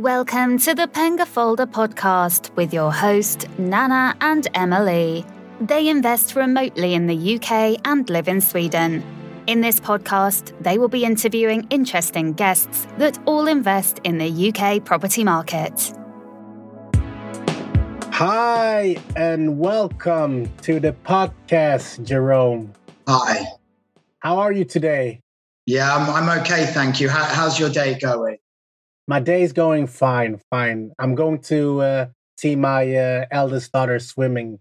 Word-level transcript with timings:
Welcome 0.00 0.56
to 0.60 0.74
the 0.74 0.86
Penga 0.86 1.26
Folder 1.26 1.66
podcast 1.66 2.56
with 2.56 2.72
your 2.72 2.90
host, 2.90 3.46
Nana 3.58 4.16
and 4.22 4.48
Emily. 4.54 5.26
They 5.60 5.88
invest 5.90 6.34
remotely 6.36 6.94
in 6.94 7.06
the 7.06 7.36
UK 7.36 7.78
and 7.84 8.08
live 8.08 8.26
in 8.26 8.40
Sweden. 8.40 9.04
In 9.46 9.60
this 9.60 9.78
podcast, 9.78 10.58
they 10.62 10.78
will 10.78 10.88
be 10.88 11.04
interviewing 11.04 11.66
interesting 11.68 12.32
guests 12.32 12.86
that 12.96 13.18
all 13.26 13.46
invest 13.46 14.00
in 14.04 14.16
the 14.16 14.48
UK 14.48 14.82
property 14.82 15.22
market. 15.22 15.92
Hi, 18.10 18.96
and 19.16 19.58
welcome 19.58 20.50
to 20.62 20.80
the 20.80 20.94
podcast, 21.04 22.02
Jerome. 22.06 22.72
Hi. 23.06 23.44
How 24.20 24.38
are 24.38 24.50
you 24.52 24.64
today? 24.64 25.20
Yeah, 25.66 25.94
I'm, 25.94 26.08
I'm 26.08 26.40
okay, 26.40 26.64
thank 26.64 27.02
you. 27.02 27.10
How, 27.10 27.24
how's 27.24 27.60
your 27.60 27.68
day 27.68 27.98
going? 27.98 28.38
My 29.10 29.18
day's 29.18 29.52
going 29.52 29.88
fine, 29.88 30.40
fine. 30.50 30.92
I'm 31.00 31.16
going 31.16 31.40
to 31.54 31.80
uh, 31.80 32.06
see 32.38 32.54
my 32.54 32.94
uh, 32.94 33.26
eldest 33.32 33.72
daughter 33.72 33.98
swimming 33.98 34.60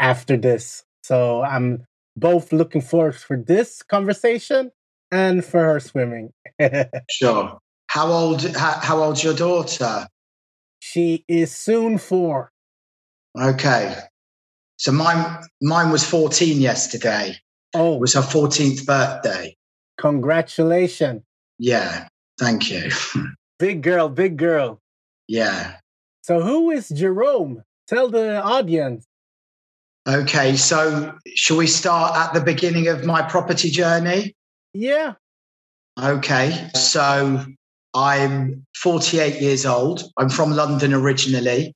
after 0.00 0.36
this. 0.36 0.82
So 1.04 1.42
I'm 1.44 1.84
both 2.16 2.52
looking 2.52 2.80
forward 2.80 3.14
for 3.14 3.36
this 3.36 3.84
conversation 3.84 4.72
and 5.12 5.44
for 5.44 5.60
her 5.62 5.78
swimming. 5.78 6.32
sure. 7.08 7.58
How 7.86 8.08
old 8.08 8.42
how, 8.56 8.80
how 8.80 9.00
old's 9.00 9.22
your 9.22 9.32
daughter? 9.32 10.08
She 10.80 11.24
is 11.28 11.54
soon 11.54 11.98
4. 11.98 12.50
Okay. 13.40 13.96
So 14.76 14.90
mine 14.90 15.40
mine 15.62 15.92
was 15.92 16.04
14 16.04 16.60
yesterday. 16.60 17.36
Oh, 17.72 17.94
It 17.94 18.00
was 18.00 18.14
her 18.14 18.22
14th 18.22 18.86
birthday. 18.86 19.54
congratulations. 19.98 21.22
Yeah. 21.60 22.08
Thank 22.40 22.72
you. 22.72 22.90
Big 23.58 23.82
girl, 23.82 24.08
big 24.08 24.36
girl. 24.36 24.80
yeah. 25.28 25.76
So 26.22 26.40
who 26.40 26.70
is 26.70 26.88
Jerome? 26.88 27.62
Tell 27.86 28.08
the 28.08 28.42
audience. 28.42 29.06
Okay, 30.08 30.56
so 30.56 31.14
shall 31.34 31.58
we 31.58 31.66
start 31.66 32.16
at 32.16 32.32
the 32.32 32.40
beginning 32.40 32.88
of 32.88 33.04
my 33.04 33.20
property 33.22 33.68
journey? 33.70 34.34
Yeah. 34.72 35.14
Okay, 36.02 36.70
so 36.74 37.44
I'm 37.94 38.66
48 38.76 39.40
years 39.40 39.66
old. 39.66 40.02
I'm 40.16 40.30
from 40.30 40.52
London 40.52 40.94
originally, 40.94 41.74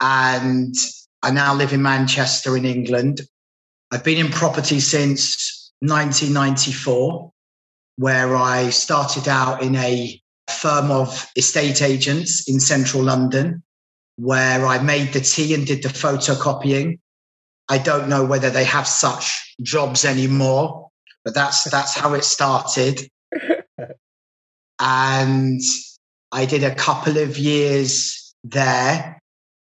and 0.00 0.74
I 1.22 1.30
now 1.30 1.54
live 1.54 1.72
in 1.72 1.82
Manchester 1.82 2.56
in 2.56 2.64
England. 2.64 3.20
I've 3.92 4.04
been 4.04 4.18
in 4.18 4.32
property 4.32 4.80
since 4.80 5.72
1994, 5.80 7.30
where 7.98 8.36
I 8.36 8.70
started 8.70 9.28
out 9.28 9.62
in 9.62 9.76
a 9.76 10.20
firm 10.50 10.90
of 10.90 11.28
estate 11.36 11.82
agents 11.82 12.48
in 12.48 12.60
central 12.60 13.02
London, 13.02 13.62
where 14.16 14.66
I 14.66 14.82
made 14.82 15.12
the 15.12 15.20
tea 15.20 15.54
and 15.54 15.66
did 15.66 15.82
the 15.82 15.88
photocopying. 15.88 16.98
I 17.68 17.78
don't 17.78 18.08
know 18.08 18.24
whether 18.24 18.50
they 18.50 18.64
have 18.64 18.86
such 18.86 19.54
jobs 19.62 20.04
anymore, 20.04 20.90
but 21.24 21.34
that's 21.34 21.64
that's 21.64 21.94
how 21.94 22.14
it 22.14 22.24
started 22.24 23.08
and 24.78 25.60
I 26.32 26.44
did 26.46 26.64
a 26.64 26.74
couple 26.74 27.18
of 27.18 27.38
years 27.38 28.34
there 28.44 29.20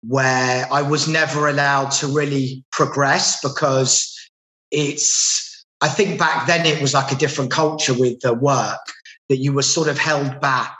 where 0.07 0.67
I 0.71 0.81
was 0.81 1.07
never 1.07 1.47
allowed 1.47 1.91
to 1.91 2.07
really 2.07 2.63
progress 2.71 3.41
because 3.41 4.13
it's, 4.71 5.65
I 5.81 5.87
think 5.87 6.19
back 6.19 6.47
then 6.47 6.65
it 6.65 6.81
was 6.81 6.93
like 6.93 7.11
a 7.11 7.15
different 7.15 7.51
culture 7.51 7.93
with 7.93 8.19
the 8.19 8.33
work 8.33 8.79
that 9.29 9.37
you 9.37 9.53
were 9.53 9.61
sort 9.63 9.87
of 9.87 9.97
held 9.97 10.39
back 10.41 10.77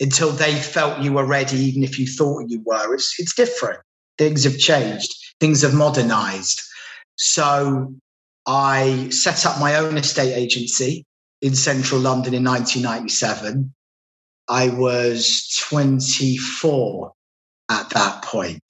until 0.00 0.30
they 0.30 0.54
felt 0.54 1.02
you 1.02 1.12
were 1.12 1.24
ready, 1.26 1.56
even 1.56 1.82
if 1.82 1.98
you 1.98 2.06
thought 2.06 2.48
you 2.48 2.62
were. 2.64 2.94
It's, 2.94 3.14
it's 3.18 3.34
different. 3.34 3.80
Things 4.16 4.44
have 4.44 4.58
changed, 4.58 5.14
things 5.40 5.62
have 5.62 5.74
modernized. 5.74 6.60
So 7.16 7.94
I 8.46 9.08
set 9.10 9.44
up 9.46 9.60
my 9.60 9.76
own 9.76 9.96
estate 9.96 10.34
agency 10.34 11.04
in 11.42 11.54
central 11.54 12.00
London 12.00 12.34
in 12.34 12.44
1997. 12.44 13.72
I 14.48 14.70
was 14.70 15.54
24 15.68 17.12
at 17.70 17.90
that 17.90 18.22
point. 18.22 18.62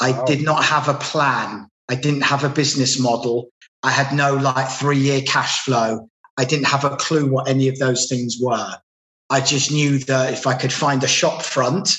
I 0.00 0.12
Wow. 0.12 0.24
did 0.24 0.42
not 0.42 0.64
have 0.64 0.88
a 0.88 0.94
plan. 0.94 1.68
I 1.88 1.94
didn't 1.94 2.22
have 2.22 2.44
a 2.44 2.48
business 2.48 2.98
model. 2.98 3.50
I 3.82 3.90
had 3.90 4.14
no 4.14 4.34
like 4.34 4.70
three 4.70 4.98
year 4.98 5.22
cash 5.22 5.60
flow. 5.60 6.08
I 6.42 6.44
didn't 6.44 6.66
have 6.66 6.84
a 6.84 6.96
clue 6.96 7.30
what 7.30 7.48
any 7.48 7.68
of 7.68 7.78
those 7.78 8.08
things 8.08 8.38
were. 8.40 8.74
I 9.30 9.40
just 9.40 9.70
knew 9.70 10.00
that 10.00 10.32
if 10.32 10.44
I 10.44 10.54
could 10.54 10.72
find 10.72 11.00
a 11.04 11.06
shop 11.06 11.42
front 11.42 11.96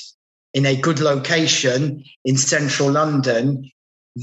in 0.52 0.66
a 0.66 0.76
good 0.76 1.00
location 1.00 2.04
in 2.26 2.36
central 2.36 2.90
London, 2.90 3.70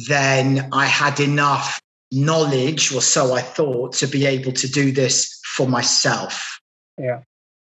then 0.08 0.70
I 0.72 0.86
had 0.86 1.20
enough 1.20 1.82
knowledge, 2.12 2.94
or 2.94 3.02
so 3.02 3.34
I 3.34 3.42
thought, 3.42 3.94
to 3.94 4.06
be 4.06 4.28
able 4.28 4.52
to 4.52 4.68
do 4.68 4.92
this 4.92 5.42
for 5.56 5.68
myself. 5.68 6.60
Yeah. 7.00 7.22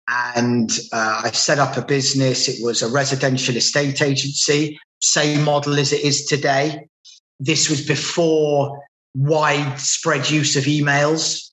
And 0.09 0.69
uh, 0.93 1.23
I 1.27 1.31
set 1.31 1.61
up 1.61 1.77
a 1.77 1.83
business. 1.83 2.49
It 2.49 2.59
was 2.61 2.83
a 2.83 2.91
residential 2.91 3.55
estate 3.55 4.03
agency, 4.03 4.81
same 5.01 5.45
model 5.45 5.79
as 5.79 5.93
it 5.93 6.01
is 6.01 6.27
today. 6.27 6.89
This 7.39 7.71
was 7.71 7.87
before 7.87 8.83
widespread 9.15 10.29
use 10.29 10.57
of 10.57 10.65
emails 10.65 11.48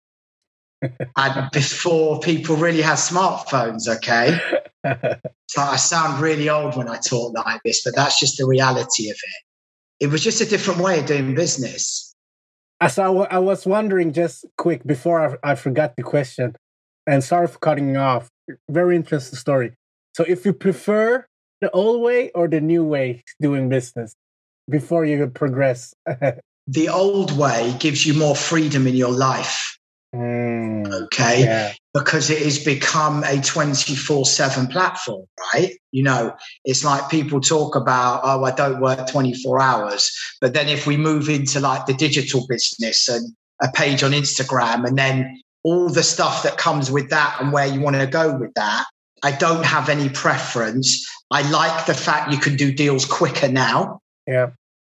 and 0.81 1.51
before 1.51 2.19
people 2.19 2.55
really 2.55 2.81
had 2.81 2.95
smartphones, 2.95 3.87
okay? 3.87 4.39
So 5.47 5.61
I 5.61 5.77
sound 5.77 6.21
really 6.21 6.47
old 6.49 6.75
when 6.75 6.87
I 6.87 6.97
talk 6.97 7.33
like 7.33 7.61
this, 7.63 7.83
but 7.83 7.95
that's 7.95 8.19
just 8.19 8.37
the 8.37 8.45
reality 8.45 9.09
of 9.09 9.15
it. 9.15 10.05
It 10.05 10.07
was 10.07 10.23
just 10.23 10.41
a 10.41 10.45
different 10.45 10.79
way 10.79 10.99
of 10.99 11.05
doing 11.05 11.33
business. 11.33 12.13
As 12.81 12.99
I 12.99 13.07
was 13.07 13.65
wondering, 13.65 14.11
just 14.11 14.45
quick 14.57 14.83
before 14.85 15.39
I, 15.43 15.51
I 15.51 15.55
forgot 15.55 15.95
the 15.95 16.03
question, 16.03 16.55
and 17.07 17.23
sorry 17.23 17.47
for 17.47 17.57
cutting 17.59 17.97
off. 17.97 18.29
Very 18.69 18.95
interesting 18.95 19.39
story. 19.39 19.73
So, 20.15 20.23
if 20.27 20.45
you 20.45 20.53
prefer 20.53 21.25
the 21.61 21.71
old 21.71 22.01
way 22.01 22.31
or 22.31 22.47
the 22.47 22.61
new 22.61 22.83
way 22.83 23.23
doing 23.41 23.69
business 23.69 24.13
before 24.69 25.05
you 25.05 25.25
progress, 25.27 25.95
The 26.67 26.89
old 26.89 27.37
way 27.37 27.75
gives 27.79 28.07
you 28.07 28.15
more 28.15 28.35
freedom 28.35 28.87
in 28.87 28.95
your 28.95 29.11
life, 29.11 29.77
Mm, 30.15 31.03
okay? 31.03 31.43
yeah, 31.43 31.73
because 31.93 32.29
it 32.29 32.41
has 32.41 32.63
become 32.63 33.23
a 33.25 33.41
24 33.41 34.25
7 34.25 34.67
platform, 34.67 35.25
right? 35.53 35.73
You 35.91 36.03
know, 36.03 36.33
it's 36.63 36.85
like 36.85 37.09
people 37.09 37.41
talk 37.41 37.75
about, 37.75 38.21
oh, 38.23 38.43
I 38.45 38.51
don't 38.51 38.79
work 38.79 39.07
24 39.07 39.61
hours. 39.61 40.09
But 40.39 40.53
then 40.53 40.69
if 40.69 40.87
we 40.87 40.95
move 40.95 41.27
into 41.27 41.59
like 41.59 41.85
the 41.85 41.93
digital 41.93 42.45
business 42.47 43.09
and 43.09 43.35
a 43.61 43.69
page 43.71 44.03
on 44.03 44.11
Instagram 44.11 44.85
and 44.85 44.97
then 44.97 45.41
all 45.63 45.89
the 45.89 46.03
stuff 46.03 46.43
that 46.43 46.57
comes 46.57 46.89
with 46.89 47.09
that 47.09 47.37
and 47.41 47.51
where 47.51 47.67
you 47.67 47.81
want 47.81 47.97
to 47.97 48.07
go 48.07 48.37
with 48.37 48.53
that, 48.53 48.85
I 49.23 49.31
don't 49.31 49.65
have 49.65 49.89
any 49.89 50.07
preference. 50.07 51.05
I 51.31 51.49
like 51.49 51.87
the 51.87 51.93
fact 51.93 52.31
you 52.31 52.37
can 52.37 52.55
do 52.55 52.71
deals 52.71 53.05
quicker 53.05 53.49
now. 53.49 53.99
yeah, 54.27 54.51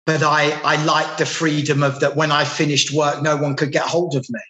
But 0.06 0.22
I, 0.22 0.52
I 0.64 0.82
like 0.84 1.18
the 1.18 1.26
freedom 1.26 1.82
of 1.82 2.00
that 2.00 2.16
when 2.16 2.30
I 2.32 2.44
finished 2.44 2.92
work, 2.92 3.22
no 3.22 3.36
one 3.36 3.56
could 3.56 3.72
get 3.72 3.82
hold 3.82 4.14
of 4.16 4.24
me. 4.30 4.40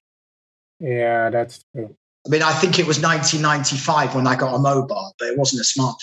Yeah. 0.81 1.31
That's 1.31 1.65
true. 1.75 1.95
I 2.27 2.29
mean, 2.29 2.43
I 2.43 2.53
think 2.53 2.79
it 2.79 2.87
was 2.87 3.01
1995 3.01 4.15
when 4.15 4.27
I 4.27 4.37
got 4.37 4.55
a 4.55 4.59
mobile, 4.59 5.15
but 5.19 5.29
it 5.29 5.39
wasn't 5.39 5.63
a 5.63 5.65
smartphone. 5.65 5.97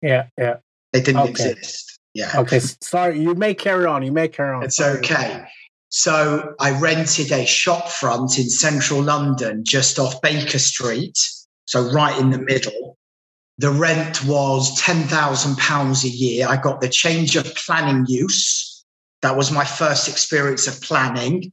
Yeah, 0.00 0.26
yeah. 0.36 0.56
They 0.92 1.00
didn't 1.00 1.20
Okay. 1.20 1.50
exist. 1.50 1.98
Yeah. 2.14 2.32
Okay, 2.34 2.58
sorry. 2.58 3.20
You 3.20 3.34
may 3.34 3.54
carry 3.54 3.86
on. 3.86 4.02
You 4.02 4.12
may 4.12 4.28
carry 4.28 4.54
on. 4.54 4.64
It's 4.64 4.80
okay. 4.80 5.44
So 5.90 6.54
I 6.58 6.78
rented 6.78 7.30
a 7.32 7.46
shop 7.46 7.88
front 7.88 8.38
in 8.38 8.48
central 8.50 9.02
London, 9.02 9.62
just 9.64 9.98
off 9.98 10.20
Baker 10.20 10.58
Street. 10.58 11.18
So 11.66 11.90
right 11.92 12.18
in 12.18 12.30
the 12.30 12.38
middle. 12.38 12.96
The 13.58 13.70
rent 13.70 14.24
was 14.24 14.80
£10,000 14.80 16.04
a 16.04 16.08
year. 16.08 16.48
I 16.48 16.56
got 16.56 16.80
the 16.80 16.88
change 16.88 17.36
of 17.36 17.54
planning 17.54 18.06
use. 18.08 18.84
That 19.20 19.36
was 19.36 19.52
my 19.52 19.64
first 19.64 20.08
experience 20.08 20.66
of 20.66 20.80
planning, 20.80 21.52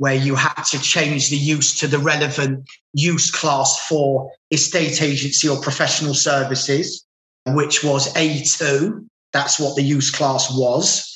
where 0.00 0.14
you 0.14 0.34
had 0.34 0.62
to 0.62 0.80
change 0.80 1.28
the 1.28 1.36
use 1.36 1.78
to 1.78 1.86
the 1.86 1.98
relevant 1.98 2.66
use 2.94 3.30
class 3.30 3.86
for 3.86 4.32
estate 4.50 5.02
agency 5.02 5.46
or 5.46 5.60
professional 5.60 6.14
services, 6.14 7.04
which 7.48 7.84
was 7.84 8.10
A2. 8.14 9.06
That's 9.34 9.60
what 9.60 9.76
the 9.76 9.82
use 9.82 10.10
class 10.10 10.50
was. 10.56 11.06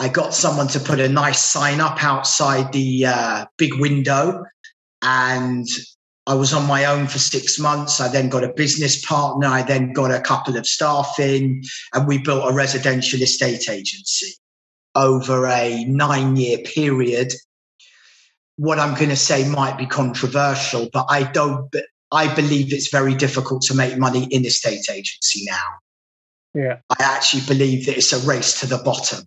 I 0.00 0.08
got 0.08 0.34
someone 0.34 0.66
to 0.68 0.80
put 0.80 0.98
a 0.98 1.08
nice 1.08 1.38
sign 1.38 1.80
up 1.80 2.02
outside 2.02 2.72
the 2.72 3.06
uh, 3.06 3.46
big 3.58 3.78
window, 3.78 4.44
and 5.00 5.68
I 6.26 6.34
was 6.34 6.52
on 6.52 6.66
my 6.66 6.86
own 6.86 7.06
for 7.06 7.20
six 7.20 7.60
months. 7.60 8.00
I 8.00 8.08
then 8.08 8.28
got 8.28 8.42
a 8.42 8.52
business 8.52 9.06
partner. 9.06 9.46
I 9.46 9.62
then 9.62 9.92
got 9.92 10.10
a 10.10 10.20
couple 10.20 10.56
of 10.56 10.66
staff 10.66 11.14
in, 11.20 11.62
and 11.92 12.08
we 12.08 12.18
built 12.18 12.50
a 12.50 12.52
residential 12.52 13.22
estate 13.22 13.70
agency 13.70 14.34
over 14.96 15.46
a 15.46 15.84
nine 15.84 16.34
year 16.34 16.58
period. 16.58 17.32
What 18.56 18.78
I'm 18.78 18.94
going 18.94 19.10
to 19.10 19.16
say 19.16 19.48
might 19.48 19.76
be 19.76 19.86
controversial, 19.86 20.88
but 20.92 21.06
I 21.08 21.24
don't. 21.24 21.74
I 22.12 22.32
believe 22.32 22.72
it's 22.72 22.90
very 22.90 23.14
difficult 23.14 23.62
to 23.62 23.74
make 23.74 23.98
money 23.98 24.24
in 24.30 24.44
estate 24.44 24.88
agency 24.90 25.44
now. 25.46 25.66
Yeah. 26.54 26.78
I 26.98 27.02
actually 27.02 27.42
believe 27.46 27.86
that 27.86 27.96
it's 27.96 28.12
a 28.12 28.24
race 28.26 28.60
to 28.60 28.66
the 28.66 28.78
bottom, 28.78 29.24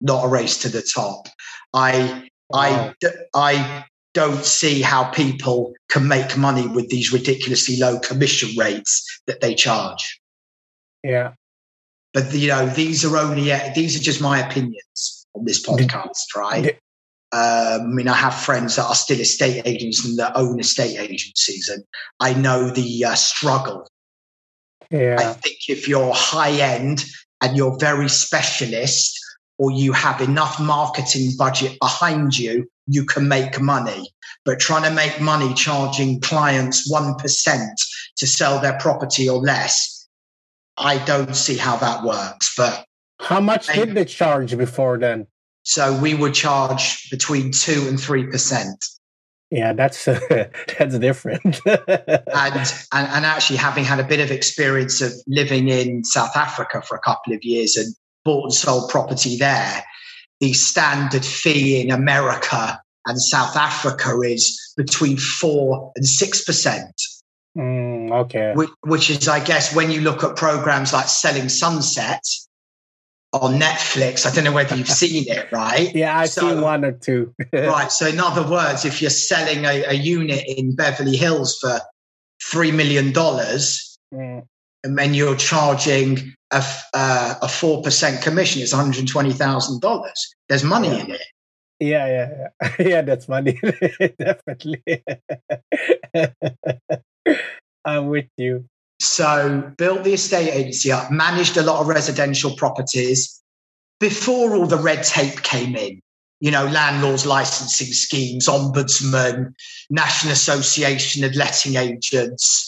not 0.00 0.24
a 0.24 0.28
race 0.28 0.58
to 0.58 0.68
the 0.68 0.82
top. 0.82 1.26
I 1.74 2.28
I 2.52 2.94
I 3.34 3.84
don't 4.14 4.44
see 4.44 4.82
how 4.82 5.04
people 5.04 5.72
can 5.88 6.06
make 6.06 6.36
money 6.36 6.66
with 6.66 6.88
these 6.88 7.12
ridiculously 7.12 7.76
low 7.78 7.98
commission 7.98 8.56
rates 8.56 9.04
that 9.26 9.40
they 9.40 9.54
charge. 9.54 10.20
Yeah. 11.02 11.32
But 12.12 12.32
you 12.32 12.48
know, 12.48 12.66
these 12.66 13.04
are 13.04 13.16
only 13.16 13.52
these 13.74 13.96
are 13.96 14.02
just 14.02 14.20
my 14.20 14.38
opinions 14.46 15.26
on 15.34 15.44
this 15.44 15.64
podcast, 15.64 16.34
right? 16.36 16.78
Um, 17.32 17.82
I 17.82 17.86
mean, 17.86 18.08
I 18.08 18.14
have 18.14 18.34
friends 18.34 18.76
that 18.76 18.86
are 18.86 18.94
still 18.94 19.20
estate 19.20 19.62
agents 19.64 20.04
and 20.04 20.18
that 20.18 20.36
own 20.36 20.58
estate 20.58 20.98
agencies, 20.98 21.68
and 21.68 21.84
I 22.18 22.34
know 22.34 22.70
the 22.70 23.04
uh, 23.04 23.14
struggle. 23.14 23.86
Yeah. 24.90 25.16
I 25.18 25.32
think 25.34 25.58
if 25.68 25.86
you're 25.86 26.12
high 26.12 26.60
end 26.60 27.04
and 27.40 27.56
you're 27.56 27.78
very 27.78 28.08
specialist, 28.08 29.16
or 29.60 29.70
you 29.70 29.92
have 29.92 30.22
enough 30.22 30.58
marketing 30.58 31.32
budget 31.36 31.78
behind 31.80 32.36
you, 32.36 32.66
you 32.86 33.04
can 33.04 33.28
make 33.28 33.60
money. 33.60 34.10
But 34.46 34.58
trying 34.58 34.84
to 34.84 34.90
make 34.90 35.20
money 35.20 35.52
charging 35.52 36.18
clients 36.22 36.90
1% 36.90 37.68
to 38.16 38.26
sell 38.26 38.58
their 38.58 38.78
property 38.78 39.28
or 39.28 39.38
less, 39.38 40.08
I 40.78 40.96
don't 41.04 41.36
see 41.36 41.58
how 41.58 41.76
that 41.76 42.02
works. 42.02 42.54
But 42.56 42.86
how 43.20 43.40
much 43.40 43.66
did 43.66 43.94
they 43.94 44.06
charge 44.06 44.56
before 44.56 44.96
then? 44.96 45.26
So 45.62 45.98
we 46.00 46.14
would 46.14 46.34
charge 46.34 47.10
between 47.10 47.52
two 47.52 47.86
and 47.88 48.00
three 48.00 48.26
percent. 48.26 48.84
Yeah, 49.50 49.72
that's 49.72 50.06
uh, 50.06 50.20
that's 50.78 50.98
different. 50.98 51.60
and, 51.66 51.86
and 52.34 52.68
and 52.92 53.26
actually, 53.26 53.56
having 53.56 53.84
had 53.84 54.00
a 54.00 54.04
bit 54.04 54.20
of 54.20 54.30
experience 54.30 55.00
of 55.00 55.12
living 55.26 55.68
in 55.68 56.04
South 56.04 56.36
Africa 56.36 56.82
for 56.82 56.96
a 56.96 57.00
couple 57.00 57.32
of 57.32 57.42
years 57.42 57.76
and 57.76 57.94
bought 58.24 58.44
and 58.44 58.54
sold 58.54 58.90
property 58.90 59.36
there, 59.36 59.84
the 60.40 60.52
standard 60.52 61.24
fee 61.24 61.80
in 61.80 61.90
America 61.90 62.80
and 63.06 63.20
South 63.20 63.56
Africa 63.56 64.20
is 64.20 64.58
between 64.76 65.16
four 65.16 65.92
and 65.96 66.06
six 66.06 66.44
percent. 66.44 66.94
Mm, 67.56 68.12
okay. 68.12 68.52
Which, 68.54 68.70
which 68.82 69.10
is, 69.10 69.28
I 69.28 69.42
guess, 69.42 69.74
when 69.74 69.90
you 69.90 70.00
look 70.00 70.22
at 70.22 70.36
programs 70.36 70.92
like 70.92 71.08
Selling 71.08 71.48
Sunset, 71.48 72.22
on 73.32 73.60
Netflix. 73.60 74.26
I 74.26 74.34
don't 74.34 74.44
know 74.44 74.52
whether 74.52 74.76
you've 74.76 74.88
seen 75.02 75.24
it, 75.28 75.50
right? 75.52 75.94
Yeah, 75.94 76.18
I've 76.18 76.30
so, 76.30 76.48
seen 76.48 76.60
one 76.60 76.84
or 76.84 76.92
two. 76.92 77.34
right. 77.52 77.90
So, 77.90 78.06
in 78.08 78.20
other 78.20 78.48
words, 78.48 78.84
if 78.84 79.00
you're 79.00 79.10
selling 79.10 79.64
a, 79.64 79.84
a 79.84 79.94
unit 79.94 80.44
in 80.46 80.74
Beverly 80.74 81.16
Hills 81.16 81.58
for 81.60 81.80
$3 82.52 82.74
million, 82.74 83.12
mm. 83.12 84.46
and 84.84 84.98
then 84.98 85.14
you're 85.14 85.36
charging 85.36 86.34
a, 86.50 86.64
uh, 86.94 87.34
a 87.42 87.46
4% 87.46 88.22
commission, 88.22 88.62
it's 88.62 88.74
$120,000. 88.74 90.10
There's 90.48 90.64
money 90.64 90.88
yeah. 90.88 90.98
in 90.98 91.10
it. 91.12 91.22
Yeah, 91.82 92.06
yeah, 92.06 92.48
yeah. 92.60 92.76
Yeah, 92.86 93.02
that's 93.02 93.26
money. 93.28 93.58
Definitely. 94.18 94.82
I'm 97.84 98.08
with 98.08 98.28
you. 98.36 98.66
So 99.00 99.72
built 99.78 100.04
the 100.04 100.12
estate 100.12 100.50
agency 100.50 100.92
up, 100.92 101.10
managed 101.10 101.56
a 101.56 101.62
lot 101.62 101.80
of 101.80 101.88
residential 101.88 102.54
properties 102.54 103.40
before 103.98 104.54
all 104.54 104.66
the 104.66 104.76
red 104.76 105.02
tape 105.04 105.42
came 105.42 105.74
in. 105.74 106.00
You 106.40 106.50
know, 106.50 106.66
landlords 106.66 107.26
licensing 107.26 107.92
schemes, 107.92 108.46
ombudsman, 108.46 109.54
National 109.90 110.32
Association 110.32 111.24
of 111.24 111.34
Letting 111.34 111.76
Agents, 111.76 112.66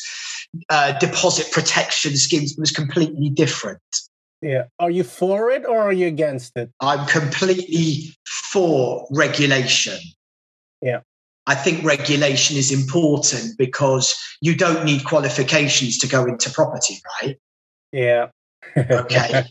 uh, 0.68 0.98
deposit 0.98 1.50
protection 1.52 2.16
schemes 2.16 2.54
was 2.58 2.70
completely 2.70 3.30
different. 3.30 3.80
Yeah. 4.42 4.64
Are 4.78 4.90
you 4.90 5.04
for 5.04 5.50
it 5.50 5.64
or 5.64 5.78
are 5.78 5.92
you 5.92 6.06
against 6.06 6.56
it? 6.56 6.70
I'm 6.80 7.06
completely 7.06 8.14
for 8.26 9.06
regulation. 9.10 9.98
Yeah. 10.82 11.00
I 11.46 11.54
think 11.54 11.84
regulation 11.84 12.56
is 12.56 12.72
important 12.72 13.58
because 13.58 14.14
you 14.40 14.56
don't 14.56 14.84
need 14.84 15.04
qualifications 15.04 15.98
to 15.98 16.06
go 16.06 16.24
into 16.24 16.50
property, 16.50 17.00
right? 17.22 17.36
Yeah. 17.92 18.28
okay. 18.76 19.44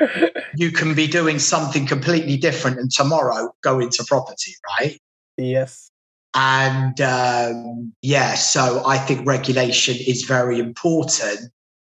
you 0.56 0.70
can 0.70 0.94
be 0.94 1.06
doing 1.06 1.38
something 1.38 1.86
completely 1.86 2.36
different 2.36 2.78
and 2.78 2.90
tomorrow 2.90 3.52
go 3.62 3.80
into 3.80 4.04
property, 4.06 4.52
right? 4.78 4.98
Yes. 5.36 5.90
And 6.34 6.98
um, 7.00 7.92
yeah, 8.00 8.34
so 8.34 8.82
I 8.86 8.98
think 8.98 9.26
regulation 9.26 9.96
is 10.06 10.22
very 10.22 10.58
important, 10.58 11.50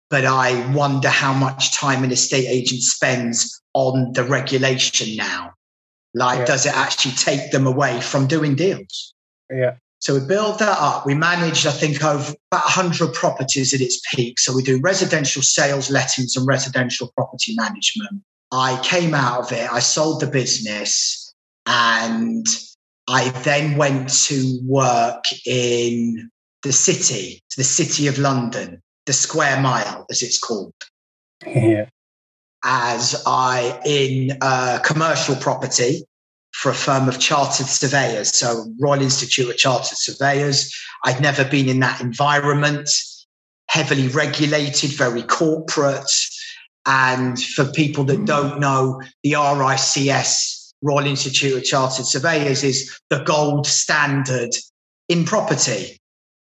but 0.09 0.25
I 0.25 0.71
wonder 0.73 1.09
how 1.09 1.33
much 1.33 1.73
time 1.73 2.03
an 2.03 2.11
estate 2.11 2.47
agent 2.47 2.81
spends 2.81 3.61
on 3.73 4.13
the 4.13 4.23
regulation 4.23 5.15
now. 5.15 5.53
Like, 6.13 6.39
yeah. 6.39 6.45
does 6.45 6.65
it 6.65 6.75
actually 6.75 7.15
take 7.15 7.51
them 7.51 7.65
away 7.65 8.01
from 8.01 8.27
doing 8.27 8.55
deals? 8.55 9.13
Yeah. 9.51 9.75
So 9.99 10.19
we 10.19 10.25
build 10.25 10.59
that 10.59 10.77
up. 10.79 11.05
We 11.05 11.15
managed, 11.15 11.65
I 11.65 11.71
think, 11.71 12.03
over 12.03 12.33
about 12.51 12.65
100 12.65 13.13
properties 13.13 13.73
at 13.73 13.81
its 13.81 14.01
peak. 14.13 14.37
So 14.37 14.53
we 14.53 14.61
do 14.61 14.79
residential 14.81 15.41
sales, 15.41 15.89
lettings, 15.89 16.35
and 16.35 16.45
residential 16.45 17.11
property 17.15 17.55
management. 17.55 18.21
I 18.51 18.79
came 18.83 19.15
out 19.15 19.45
of 19.45 19.51
it, 19.51 19.71
I 19.71 19.79
sold 19.79 20.19
the 20.19 20.27
business, 20.27 21.33
and 21.65 22.45
I 23.07 23.29
then 23.43 23.77
went 23.77 24.09
to 24.25 24.59
work 24.63 25.25
in 25.47 26.29
the 26.61 26.73
city, 26.73 27.41
the 27.57 27.63
city 27.63 28.07
of 28.07 28.19
London, 28.19 28.81
the 29.05 29.13
square 29.13 29.59
mile, 29.61 30.05
as 30.11 30.21
it's 30.21 30.37
called. 30.37 30.73
Yeah 31.47 31.85
as 32.63 33.21
I 33.25 33.79
in 33.85 34.37
uh, 34.41 34.79
commercial 34.83 35.35
property 35.35 36.03
for 36.53 36.69
a 36.69 36.75
firm 36.75 37.09
of 37.09 37.19
chartered 37.19 37.65
surveyors. 37.65 38.35
So 38.35 38.65
Royal 38.79 39.01
Institute 39.01 39.49
of 39.49 39.57
Chartered 39.57 39.97
Surveyors. 39.97 40.73
I'd 41.03 41.21
never 41.21 41.43
been 41.43 41.67
in 41.67 41.79
that 41.81 41.99
environment, 41.99 42.89
heavily 43.67 44.07
regulated, 44.07 44.91
very 44.91 45.23
corporate. 45.23 46.09
And 46.85 47.41
for 47.41 47.65
people 47.65 48.03
that 48.05 48.25
don't 48.25 48.59
know, 48.59 49.01
the 49.23 49.33
RICS, 49.33 50.73
Royal 50.81 51.07
Institute 51.07 51.57
of 51.57 51.63
Chartered 51.63 52.05
Surveyors, 52.05 52.63
is 52.63 52.97
the 53.09 53.23
gold 53.23 53.65
standard 53.65 54.51
in 55.09 55.25
property 55.25 55.97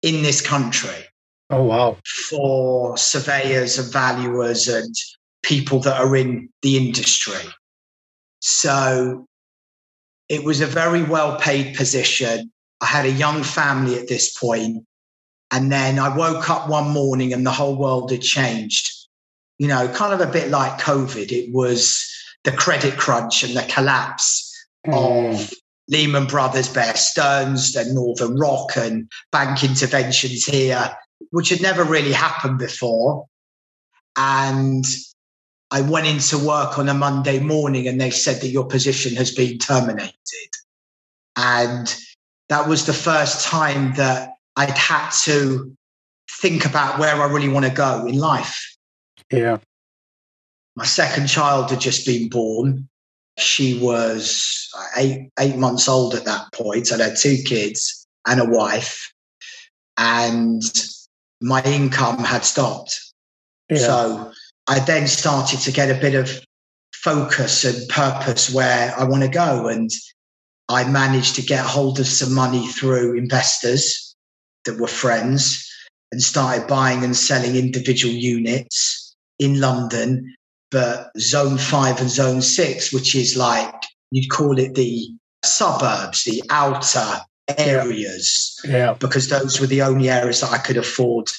in 0.03 0.21
this 0.21 0.41
country. 0.41 1.05
Oh, 1.49 1.63
wow. 1.63 1.97
For 2.29 2.97
surveyors 2.97 3.79
and 3.79 3.91
valuers 3.91 4.67
and 4.67 4.93
people 5.47 5.79
that 5.79 5.99
are 5.99 6.15
in 6.15 6.49
the 6.61 6.75
industry. 6.75 7.49
So 8.41 9.25
it 10.27 10.43
was 10.43 10.59
a 10.59 10.65
very 10.65 11.03
well 11.03 11.39
paid 11.39 11.75
position. 11.75 12.51
I 12.81 12.85
had 12.85 13.05
a 13.05 13.11
young 13.11 13.43
family 13.43 13.95
at 13.97 14.09
this 14.09 14.37
point, 14.37 14.85
And 15.49 15.71
then 15.71 15.97
I 15.97 16.15
woke 16.15 16.49
up 16.49 16.69
one 16.69 16.89
morning 16.91 17.31
and 17.31 17.45
the 17.45 17.51
whole 17.51 17.77
world 17.77 18.11
had 18.11 18.21
changed. 18.21 18.89
You 19.57 19.67
know, 19.67 19.87
kind 19.87 20.13
of 20.13 20.21
a 20.21 20.31
bit 20.31 20.49
like 20.49 20.81
COVID. 20.81 21.31
It 21.31 21.53
was 21.53 22.05
the 22.43 22.51
credit 22.51 22.97
crunch 22.97 23.43
and 23.43 23.55
the 23.55 23.63
collapse 23.63 24.53
mm. 24.85 24.93
of 24.93 25.51
Lehman 25.87 26.27
Brothers, 26.27 26.67
Bear 26.67 26.95
Stearns, 26.95 27.75
and 27.75 27.95
Northern 27.95 28.37
Rock, 28.37 28.75
and 28.75 29.09
bank 29.31 29.63
interventions 29.63 30.45
here, 30.45 30.95
which 31.31 31.49
had 31.49 31.61
never 31.61 31.83
really 31.83 32.11
happened 32.11 32.59
before. 32.59 33.25
And 34.17 34.85
I 35.71 35.81
went 35.81 36.07
into 36.07 36.37
work 36.37 36.79
on 36.79 36.87
a 36.87 36.93
Monday 36.93 37.39
morning 37.39 37.87
and 37.87 37.99
they 37.99 38.09
said 38.09 38.41
that 38.41 38.49
your 38.49 38.65
position 38.65 39.15
has 39.15 39.31
been 39.31 39.57
terminated. 39.57 40.13
And 41.35 41.93
that 42.49 42.67
was 42.67 42.85
the 42.85 42.93
first 42.93 43.45
time 43.45 43.93
that 43.95 44.35
I'd 44.55 44.69
had 44.69 45.09
to 45.23 45.75
think 46.31 46.65
about 46.65 46.99
where 46.99 47.15
I 47.15 47.31
really 47.31 47.49
want 47.49 47.65
to 47.65 47.71
go 47.71 48.05
in 48.05 48.17
life. 48.17 48.75
Yeah. 49.31 49.57
My 50.75 50.85
second 50.85 51.27
child 51.27 51.69
had 51.69 51.81
just 51.81 52.05
been 52.05 52.29
born. 52.29 52.87
She 53.37 53.79
was 53.79 54.69
uh, 54.77 54.85
eight 54.97 55.29
eight 55.39 55.57
months 55.57 55.87
old 55.87 56.15
at 56.15 56.25
that 56.25 56.51
point. 56.53 56.91
I'd 56.91 56.99
had 56.99 57.17
two 57.17 57.37
kids 57.45 58.07
and 58.25 58.39
a 58.39 58.45
wife, 58.45 59.11
and 59.97 60.61
my 61.41 61.61
income 61.63 62.19
had 62.19 62.43
stopped. 62.45 62.99
Yeah. 63.69 63.77
So 63.77 64.31
I 64.67 64.79
then 64.79 65.07
started 65.07 65.59
to 65.61 65.71
get 65.71 65.89
a 65.89 65.99
bit 65.99 66.15
of 66.15 66.29
focus 66.93 67.63
and 67.63 67.87
purpose 67.89 68.53
where 68.53 68.93
I 68.97 69.03
want 69.05 69.23
to 69.23 69.29
go. 69.29 69.67
And 69.67 69.89
I 70.69 70.83
managed 70.89 71.35
to 71.35 71.41
get 71.41 71.65
hold 71.65 71.99
of 71.99 72.07
some 72.07 72.33
money 72.33 72.67
through 72.67 73.17
investors 73.17 74.15
that 74.65 74.79
were 74.79 74.87
friends 74.87 75.63
and 76.11 76.21
started 76.21 76.67
buying 76.67 77.03
and 77.03 77.15
selling 77.15 77.55
individual 77.55 78.13
units 78.13 79.15
in 79.39 79.59
London. 79.59 80.35
But 80.69 81.11
zone 81.17 81.57
five 81.57 82.01
and 82.01 82.09
zone 82.09 82.41
six, 82.41 82.91
which 82.91 83.15
is 83.15 83.37
like 83.37 83.73
you'd 84.11 84.29
call 84.29 84.59
it 84.59 84.75
the 84.75 85.07
suburbs, 85.45 86.25
the 86.25 86.43
outer 86.49 87.21
areas 87.57 88.59
Yeah. 88.65 88.93
because 88.99 89.29
those 89.29 89.61
were 89.61 89.67
the 89.67 89.81
only 89.81 90.09
areas 90.09 90.41
that 90.41 90.51
I 90.51 90.57
could 90.57 90.75
afford 90.75 91.29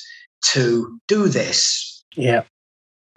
to 0.52 0.98
do 1.08 1.28
this. 1.28 2.02
Yeah. 2.16 2.44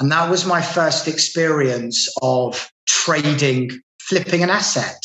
And 0.02 0.12
that 0.12 0.32
was 0.32 0.48
my 0.48 0.64
first 0.64 1.08
experience 1.08 2.10
of 2.24 2.72
trading, 2.88 3.70
flipping 4.02 4.42
an 4.42 4.50
asset 4.50 4.98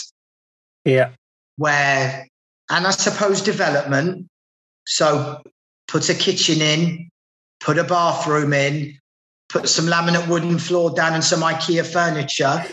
Yeah. 0.87 1.11
where, 1.57 2.27
and 2.71 2.87
I 2.87 2.91
suppose 2.93 3.43
development. 3.43 4.27
So 4.87 5.43
put 5.87 6.09
a 6.09 6.15
kitchen 6.15 6.63
in, 6.63 7.11
put 7.61 7.77
a 7.77 7.85
bathroom 7.85 8.55
in, 8.55 8.99
put 9.51 9.69
some 9.69 9.85
laminate 9.85 10.29
wooden 10.29 10.59
floor 10.59 10.91
down 10.95 11.13
and 11.13 11.23
some 11.23 11.43
IKEA 11.43 11.85
furniture, 11.85 12.65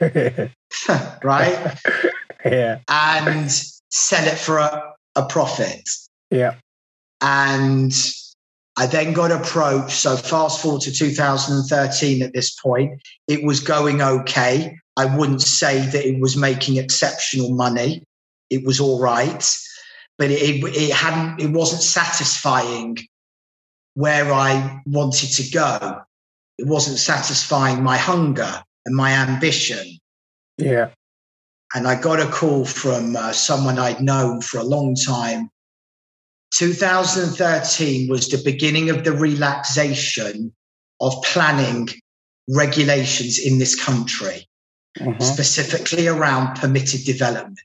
right? 1.22 1.78
yeah. 2.42 2.78
and 2.88 3.52
sell 3.90 4.26
it 4.26 4.38
for 4.38 4.56
a, 4.56 4.94
a 5.14 5.26
profit. 5.26 5.86
Yeah. 6.30 6.54
And 7.20 7.92
I 8.76 8.86
then 8.86 9.12
got 9.12 9.32
approached. 9.32 9.92
So 9.92 10.16
fast 10.16 10.60
forward 10.60 10.82
to 10.82 10.92
2013 10.92 12.22
at 12.22 12.32
this 12.32 12.54
point, 12.54 13.00
it 13.26 13.42
was 13.42 13.60
going 13.60 14.02
okay. 14.02 14.76
I 14.96 15.16
wouldn't 15.16 15.42
say 15.42 15.86
that 15.86 16.06
it 16.06 16.20
was 16.20 16.36
making 16.36 16.76
exceptional 16.76 17.54
money. 17.54 18.04
It 18.50 18.64
was 18.64 18.80
all 18.80 19.00
right, 19.00 19.44
but 20.18 20.30
it, 20.30 20.62
it 20.64 20.92
hadn't, 20.92 21.40
it 21.40 21.50
wasn't 21.50 21.82
satisfying 21.82 22.96
where 23.94 24.32
I 24.32 24.80
wanted 24.86 25.30
to 25.32 25.50
go. 25.50 26.02
It 26.58 26.66
wasn't 26.66 26.98
satisfying 26.98 27.82
my 27.82 27.96
hunger 27.96 28.62
and 28.84 28.94
my 28.94 29.12
ambition. 29.12 29.98
Yeah. 30.58 30.90
And 31.74 31.88
I 31.88 32.00
got 32.00 32.20
a 32.20 32.26
call 32.26 32.64
from 32.64 33.16
uh, 33.16 33.32
someone 33.32 33.78
I'd 33.78 34.00
known 34.00 34.40
for 34.40 34.58
a 34.58 34.64
long 34.64 34.94
time 34.94 35.50
2013 36.58 38.08
was 38.08 38.28
the 38.28 38.38
beginning 38.42 38.88
of 38.88 39.04
the 39.04 39.12
relaxation 39.12 40.50
of 41.00 41.12
planning 41.22 41.86
regulations 42.48 43.38
in 43.38 43.58
this 43.58 43.74
country, 43.74 44.48
Mhm. 44.98 45.22
specifically 45.22 46.06
around 46.08 46.56
permitted 46.56 47.04
development, 47.04 47.60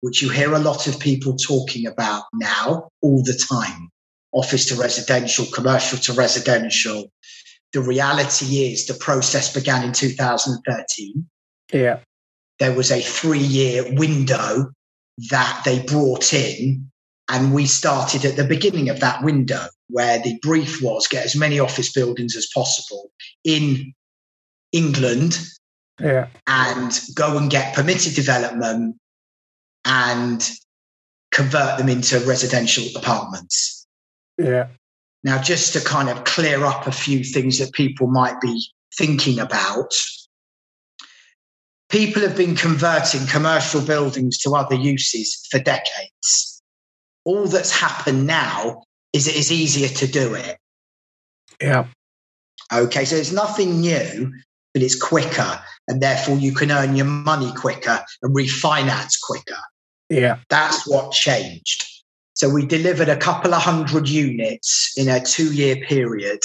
which 0.00 0.20
you 0.22 0.28
hear 0.28 0.54
a 0.54 0.58
lot 0.58 0.88
of 0.88 0.98
people 0.98 1.36
talking 1.36 1.86
about 1.86 2.24
now 2.34 2.88
all 3.00 3.22
the 3.22 3.34
time 3.34 3.88
office 4.32 4.64
to 4.64 4.74
residential, 4.74 5.46
commercial 5.46 5.98
to 5.98 6.12
residential. 6.14 7.12
The 7.72 7.80
reality 7.80 8.72
is 8.72 8.86
the 8.86 8.94
process 8.94 9.52
began 9.52 9.84
in 9.84 9.92
2013 9.92 11.26
Yeah. 11.72 12.00
there 12.58 12.72
was 12.72 12.90
a 12.90 13.00
three 13.00 13.46
year 13.60 13.94
window 13.94 14.72
that 15.30 15.62
they 15.64 15.78
brought 15.80 16.32
in. 16.32 16.90
And 17.32 17.54
we 17.54 17.64
started 17.64 18.26
at 18.26 18.36
the 18.36 18.44
beginning 18.44 18.90
of 18.90 19.00
that 19.00 19.24
window 19.24 19.64
where 19.88 20.18
the 20.18 20.38
brief 20.42 20.82
was 20.82 21.08
get 21.08 21.24
as 21.24 21.34
many 21.34 21.58
office 21.58 21.90
buildings 21.90 22.36
as 22.36 22.46
possible 22.54 23.10
in 23.42 23.94
England 24.72 25.40
Yeah. 25.98 26.28
and 26.46 27.00
go 27.14 27.38
and 27.38 27.50
get 27.50 27.74
permitted 27.74 28.14
development 28.14 28.96
and 29.86 30.50
convert 31.30 31.78
them 31.78 31.88
into 31.88 32.20
residential 32.20 32.84
apartments. 32.94 33.86
Yeah. 34.36 34.68
Now, 35.24 35.40
just 35.40 35.72
to 35.72 35.80
kind 35.80 36.10
of 36.10 36.24
clear 36.24 36.64
up 36.66 36.86
a 36.86 36.92
few 36.92 37.24
things 37.24 37.58
that 37.58 37.72
people 37.72 38.08
might 38.08 38.42
be 38.42 38.62
thinking 38.98 39.38
about, 39.38 39.94
people 41.88 42.20
have 42.20 42.36
been 42.36 42.56
converting 42.56 43.26
commercial 43.26 43.80
buildings 43.80 44.36
to 44.38 44.54
other 44.54 44.74
uses 44.74 45.46
for 45.50 45.58
decades. 45.60 46.51
All 47.24 47.46
that's 47.46 47.70
happened 47.70 48.26
now 48.26 48.82
is 49.12 49.28
it 49.28 49.36
is 49.36 49.52
easier 49.52 49.88
to 49.88 50.06
do 50.06 50.34
it. 50.34 50.58
Yeah. 51.60 51.86
Okay, 52.72 53.04
so 53.04 53.16
it's 53.16 53.32
nothing 53.32 53.80
new, 53.80 54.32
but 54.72 54.82
it's 54.82 55.00
quicker, 55.00 55.60
and 55.88 56.00
therefore 56.00 56.36
you 56.36 56.54
can 56.54 56.70
earn 56.70 56.96
your 56.96 57.06
money 57.06 57.52
quicker 57.54 58.02
and 58.22 58.34
refinance 58.34 59.14
quicker. 59.22 59.60
Yeah. 60.08 60.38
That's 60.48 60.86
what 60.86 61.12
changed. 61.12 61.84
So 62.34 62.48
we 62.48 62.66
delivered 62.66 63.08
a 63.08 63.16
couple 63.16 63.54
of 63.54 63.62
hundred 63.62 64.08
units 64.08 64.94
in 64.96 65.08
a 65.08 65.20
two 65.20 65.52
year 65.52 65.76
period 65.76 66.40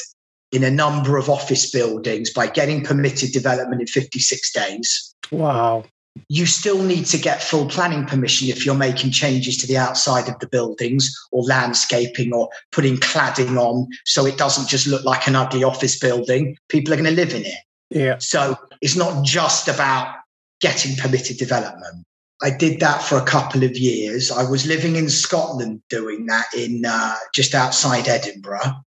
in 0.51 0.63
a 0.63 0.71
number 0.71 1.17
of 1.17 1.29
office 1.29 1.69
buildings 1.71 2.31
by 2.31 2.47
getting 2.47 2.83
permitted 2.83 3.31
development 3.31 3.81
in 3.81 3.87
56 3.87 4.53
days. 4.53 5.15
Wow. 5.31 5.85
You 6.29 6.45
still 6.45 6.81
need 6.81 7.05
to 7.07 7.17
get 7.17 7.43
full 7.43 7.67
planning 7.67 8.05
permission 8.05 8.49
if 8.49 8.65
you're 8.65 8.75
making 8.75 9.11
changes 9.11 9.57
to 9.57 9.67
the 9.67 9.77
outside 9.77 10.27
of 10.29 10.39
the 10.39 10.47
buildings 10.47 11.13
or 11.31 11.43
landscaping 11.43 12.33
or 12.33 12.49
putting 12.71 12.97
cladding 12.97 13.57
on 13.57 13.87
so 14.05 14.25
it 14.25 14.37
doesn't 14.37 14.67
just 14.67 14.87
look 14.87 15.03
like 15.03 15.27
an 15.27 15.35
ugly 15.35 15.63
office 15.63 15.97
building. 15.97 16.57
People 16.69 16.93
are 16.93 16.97
going 16.97 17.09
to 17.09 17.15
live 17.15 17.33
in 17.33 17.45
it. 17.45 17.59
Yeah. 17.89 18.17
So 18.19 18.57
it's 18.81 18.95
not 18.95 19.25
just 19.25 19.67
about 19.67 20.15
getting 20.59 20.95
permitted 20.95 21.37
development. 21.37 22.05
I 22.41 22.51
did 22.51 22.79
that 22.81 23.01
for 23.01 23.17
a 23.17 23.25
couple 23.25 23.63
of 23.63 23.75
years. 23.77 24.29
I 24.29 24.47
was 24.49 24.67
living 24.67 24.95
in 24.95 25.09
Scotland 25.09 25.81
doing 25.89 26.27
that 26.27 26.45
in 26.55 26.83
uh, 26.85 27.15
just 27.33 27.55
outside 27.55 28.07
Edinburgh. 28.07 28.83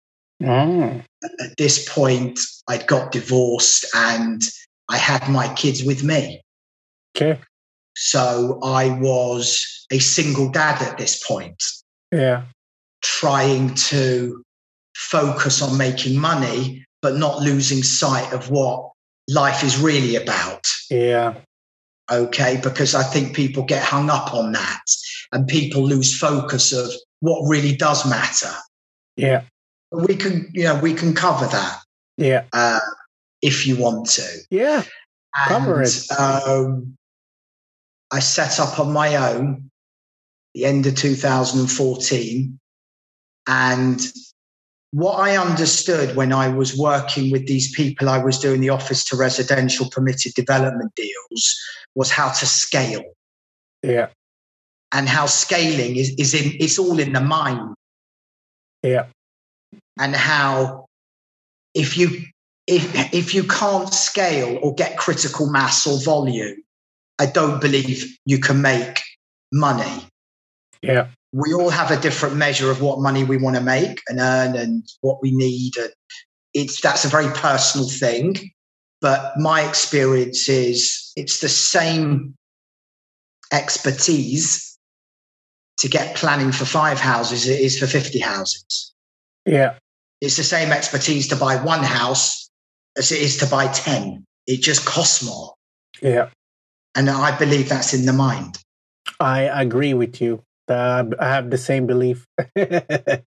Oh. 0.42 1.00
At 1.40 1.56
this 1.58 1.88
point, 1.88 2.38
I'd 2.68 2.86
got 2.86 3.12
divorced 3.12 3.84
and 3.94 4.42
I 4.88 4.96
had 4.96 5.28
my 5.28 5.52
kids 5.54 5.84
with 5.84 6.02
me. 6.02 6.43
Okay. 7.16 7.40
So 7.96 8.58
I 8.62 8.90
was 8.98 9.86
a 9.92 9.98
single 10.00 10.50
dad 10.50 10.82
at 10.82 10.98
this 10.98 11.24
point, 11.26 11.62
Yeah. 12.10 12.42
trying 13.02 13.74
to 13.74 14.42
focus 14.96 15.62
on 15.62 15.76
making 15.78 16.18
money, 16.18 16.84
but 17.02 17.16
not 17.16 17.40
losing 17.40 17.82
sight 17.82 18.32
of 18.32 18.50
what 18.50 18.90
life 19.28 19.62
is 19.62 19.78
really 19.78 20.16
about. 20.16 20.66
Yeah. 20.90 21.34
okay 22.10 22.60
because 22.62 22.94
i 22.94 23.02
think 23.02 23.34
people 23.34 23.62
get 23.62 23.82
hung 23.82 24.10
up 24.10 24.34
on 24.34 24.52
that 24.52 24.82
and 25.32 25.48
people 25.48 25.82
lose 25.82 26.18
focus 26.18 26.70
of 26.70 26.90
what 27.20 27.48
really 27.48 27.74
does 27.74 28.04
matter 28.04 28.52
Yeah. 29.16 29.44
we 29.90 30.14
can 30.14 30.50
you 30.52 30.64
know 30.64 30.78
we 30.80 30.92
can 30.92 31.14
cover 31.14 31.46
that 31.46 31.78
Yeah. 32.18 32.44
uh, 32.52 32.80
if 33.40 33.66
you 33.66 33.76
want 33.76 34.10
to 34.16 34.26
Yeah. 34.50 34.82
Cover 35.48 35.80
and, 35.80 35.88
it. 35.88 36.10
um, 36.20 36.96
i 38.10 38.20
set 38.20 38.60
up 38.60 38.78
on 38.78 38.92
my 38.92 39.16
own 39.16 39.70
the 40.54 40.64
end 40.64 40.86
of 40.86 40.94
2014 40.94 42.58
and 43.46 44.00
what 44.92 45.18
I 45.18 45.36
understood 45.36 46.14
when 46.14 46.32
I 46.32 46.46
was 46.48 46.78
working 46.78 47.32
with 47.32 47.48
these 47.48 47.74
people, 47.74 48.08
I 48.08 48.18
was 48.18 48.38
doing 48.38 48.60
the 48.60 48.68
office 48.70 49.04
to 49.06 49.16
residential 49.16 49.90
permitted 49.90 50.34
development 50.34 50.94
deals, 50.94 51.60
was 51.96 52.12
how 52.12 52.30
to 52.30 52.46
scale. 52.46 53.02
Yeah. 53.82 54.08
and 54.92 55.08
how 55.08 55.26
scaling 55.26 55.96
is, 55.96 56.14
is 56.16 56.32
in 56.32 56.52
it's 56.58 56.78
all 56.78 56.98
in 56.98 57.12
the 57.12 57.20
mind 57.20 57.74
Yeah. 58.82 59.06
and 59.98 60.14
how 60.14 60.86
if 61.74 61.98
you 61.98 62.08
if 62.66 62.94
if 63.12 63.34
you 63.34 63.44
can't 63.44 63.92
scale 63.92 64.58
or 64.62 64.74
get 64.74 64.96
critical 64.96 65.50
mass 65.50 65.86
or 65.86 66.00
volume 66.00 66.63
i 67.18 67.26
don't 67.26 67.60
believe 67.60 68.04
you 68.24 68.38
can 68.38 68.60
make 68.60 69.00
money 69.52 70.06
Yeah. 70.82 71.08
we 71.32 71.52
all 71.54 71.70
have 71.70 71.90
a 71.90 72.00
different 72.00 72.36
measure 72.36 72.70
of 72.70 72.80
what 72.80 73.00
money 73.00 73.24
we 73.24 73.36
want 73.36 73.56
to 73.56 73.62
make 73.62 74.00
and 74.08 74.18
earn 74.20 74.56
and 74.56 74.82
what 75.00 75.18
we 75.22 75.30
need 75.30 75.76
and 75.76 75.92
it's 76.54 76.80
that's 76.80 77.04
a 77.04 77.08
very 77.08 77.28
personal 77.34 77.88
thing 77.88 78.36
but 79.00 79.32
my 79.38 79.62
experience 79.62 80.48
is 80.48 81.12
it's 81.16 81.40
the 81.40 81.48
same 81.48 82.34
expertise 83.52 84.78
to 85.78 85.88
get 85.88 86.16
planning 86.16 86.52
for 86.52 86.64
five 86.64 86.98
houses 87.00 87.44
as 87.44 87.48
it 87.48 87.60
is 87.60 87.78
for 87.78 87.86
50 87.86 88.18
houses 88.20 88.92
Yeah. 89.44 89.78
it's 90.20 90.36
the 90.36 90.44
same 90.44 90.72
expertise 90.72 91.28
to 91.28 91.36
buy 91.36 91.56
one 91.56 91.82
house 91.84 92.50
as 92.96 93.12
it 93.12 93.20
is 93.20 93.36
to 93.38 93.46
buy 93.46 93.66
10 93.68 94.24
it 94.46 94.60
just 94.62 94.84
costs 94.86 95.22
more 95.24 95.54
Yeah. 96.02 96.30
And 96.94 97.08
i 97.10 97.36
believe 97.38 97.68
that's 97.68 97.94
in 97.94 98.06
the 98.06 98.12
mind 98.12 98.58
I 99.20 99.42
agree 99.42 99.94
with 99.94 100.20
you. 100.20 100.42
Uh, 100.66 101.04
I 101.20 101.28
have 101.28 101.50
the 101.50 101.58
same 101.58 101.86
belief. 101.86 102.26
yeah. 102.56 103.20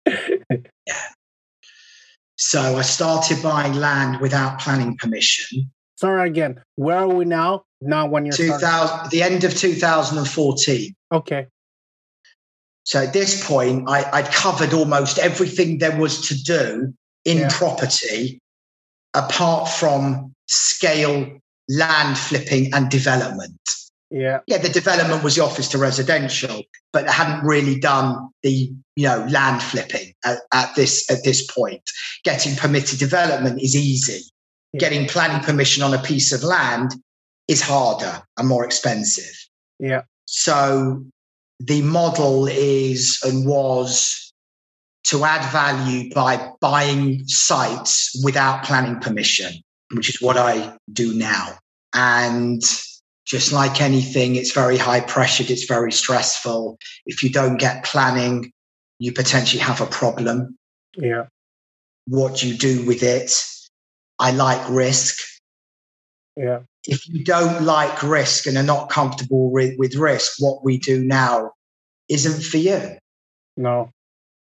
so 2.36 2.59
i 2.77 2.81
started 2.81 3.41
buying 3.41 3.74
land 3.74 4.19
without 4.19 4.59
planning 4.59 4.97
permission 4.97 5.71
Sorry 5.97 6.29
again. 6.29 6.62
Where 6.75 6.97
are 6.97 7.07
we 7.07 7.25
now? 7.25 7.63
Now 7.81 8.05
when 8.05 8.24
you're 8.25 8.33
starting? 8.33 8.59
2000, 8.59 9.09
the 9.09 9.24
end 9.24 9.43
of 9.43 9.55
2014. 9.55 10.93
Okay. 11.12 11.47
So 12.83 13.01
at 13.01 13.13
this 13.13 13.43
point, 13.47 13.89
I, 13.89 14.07
I'd 14.12 14.31
covered 14.31 14.74
almost 14.74 15.17
everything 15.17 15.79
there 15.79 15.97
was 16.00 16.27
to 16.27 16.36
do 16.36 16.93
in 17.25 17.38
Yeah. 17.39 17.50
property, 17.51 18.39
apart 19.15 19.69
from 19.69 20.33
scale, 20.47 21.39
land 21.69 22.17
flipping, 22.17 22.74
and 22.74 22.89
development. 22.89 23.59
Yeah. 24.09 24.39
Yeah, 24.47 24.59
the 24.59 24.69
development 24.69 25.24
was 25.24 25.36
the 25.36 25.43
office 25.43 25.67
to 25.69 25.77
residential, 25.77 26.63
but 26.93 27.05
they 27.05 27.12
hadn't 27.12 27.45
really 27.45 27.77
done 27.79 28.29
the 28.41 28.71
you 28.95 29.07
know 29.07 29.25
land 29.29 29.62
flipping 29.62 30.13
at, 30.24 30.39
at 30.53 30.75
this 30.75 31.09
at 31.12 31.24
this 31.24 31.45
point. 31.45 31.81
Getting 32.24 32.55
permitted 32.55 33.00
development 33.00 33.62
is 33.62 33.75
easy. 33.75 34.21
Yeah. 34.74 34.79
Getting 34.79 35.07
planning 35.07 35.43
permission 35.43 35.83
on 35.83 35.93
a 35.93 36.01
piece 36.01 36.31
of 36.31 36.43
land 36.43 36.95
is 37.47 37.62
harder 37.62 38.21
and 38.38 38.47
more 38.47 38.65
expensive. 38.65 39.33
Yeah. 39.79 40.03
So 40.25 41.03
the 41.59 41.81
model 41.81 42.47
is 42.47 43.19
and 43.24 43.45
was 43.45 44.33
to 45.05 45.24
add 45.24 45.50
value 45.51 46.13
by 46.13 46.51
buying 46.59 47.25
sites 47.27 48.19
without 48.24 48.63
planning 48.63 49.00
permission, 49.00 49.53
which 49.91 50.10
is 50.10 50.22
what 50.22 50.38
I 50.38 50.77
do 50.91 51.13
now. 51.13 51.58
And 51.94 52.62
just 53.25 53.51
like 53.51 53.82
anything, 53.82 54.36
it's 54.36 54.51
very 54.51 54.77
high 54.77 55.01
pressured, 55.01 55.50
it's 55.50 55.65
very 55.65 55.91
stressful. 55.91 56.77
If 57.06 57.24
you 57.24 57.29
don't 57.29 57.58
get 57.58 57.84
planning, 57.84 58.51
you 59.00 59.12
potentially 59.12 59.62
have 59.62 59.82
a 59.82 59.86
problem. 59.86 60.58
Yeah. 60.96 61.25
What 62.08 62.44
you 62.44 62.56
do 62.56 62.86
with 62.86 63.03
it? 63.03 63.32
I 64.20 64.32
like 64.32 64.70
risk. 64.70 65.17
Yeah. 66.36 66.60
If 66.88 67.08
you 67.08 67.24
don't 67.24 67.63
like 67.63 68.01
risk 68.01 68.48
and 68.48 68.58
are 68.58 68.63
not 68.63 68.89
comfortable 68.89 69.51
with, 69.51 69.77
with 69.77 69.96
risk, 69.96 70.34
what 70.39 70.63
we 70.63 70.77
do 70.77 71.03
now 71.03 71.51
isn't 72.10 72.44
for 72.44 72.58
you. 72.58 72.98
No. 73.58 73.91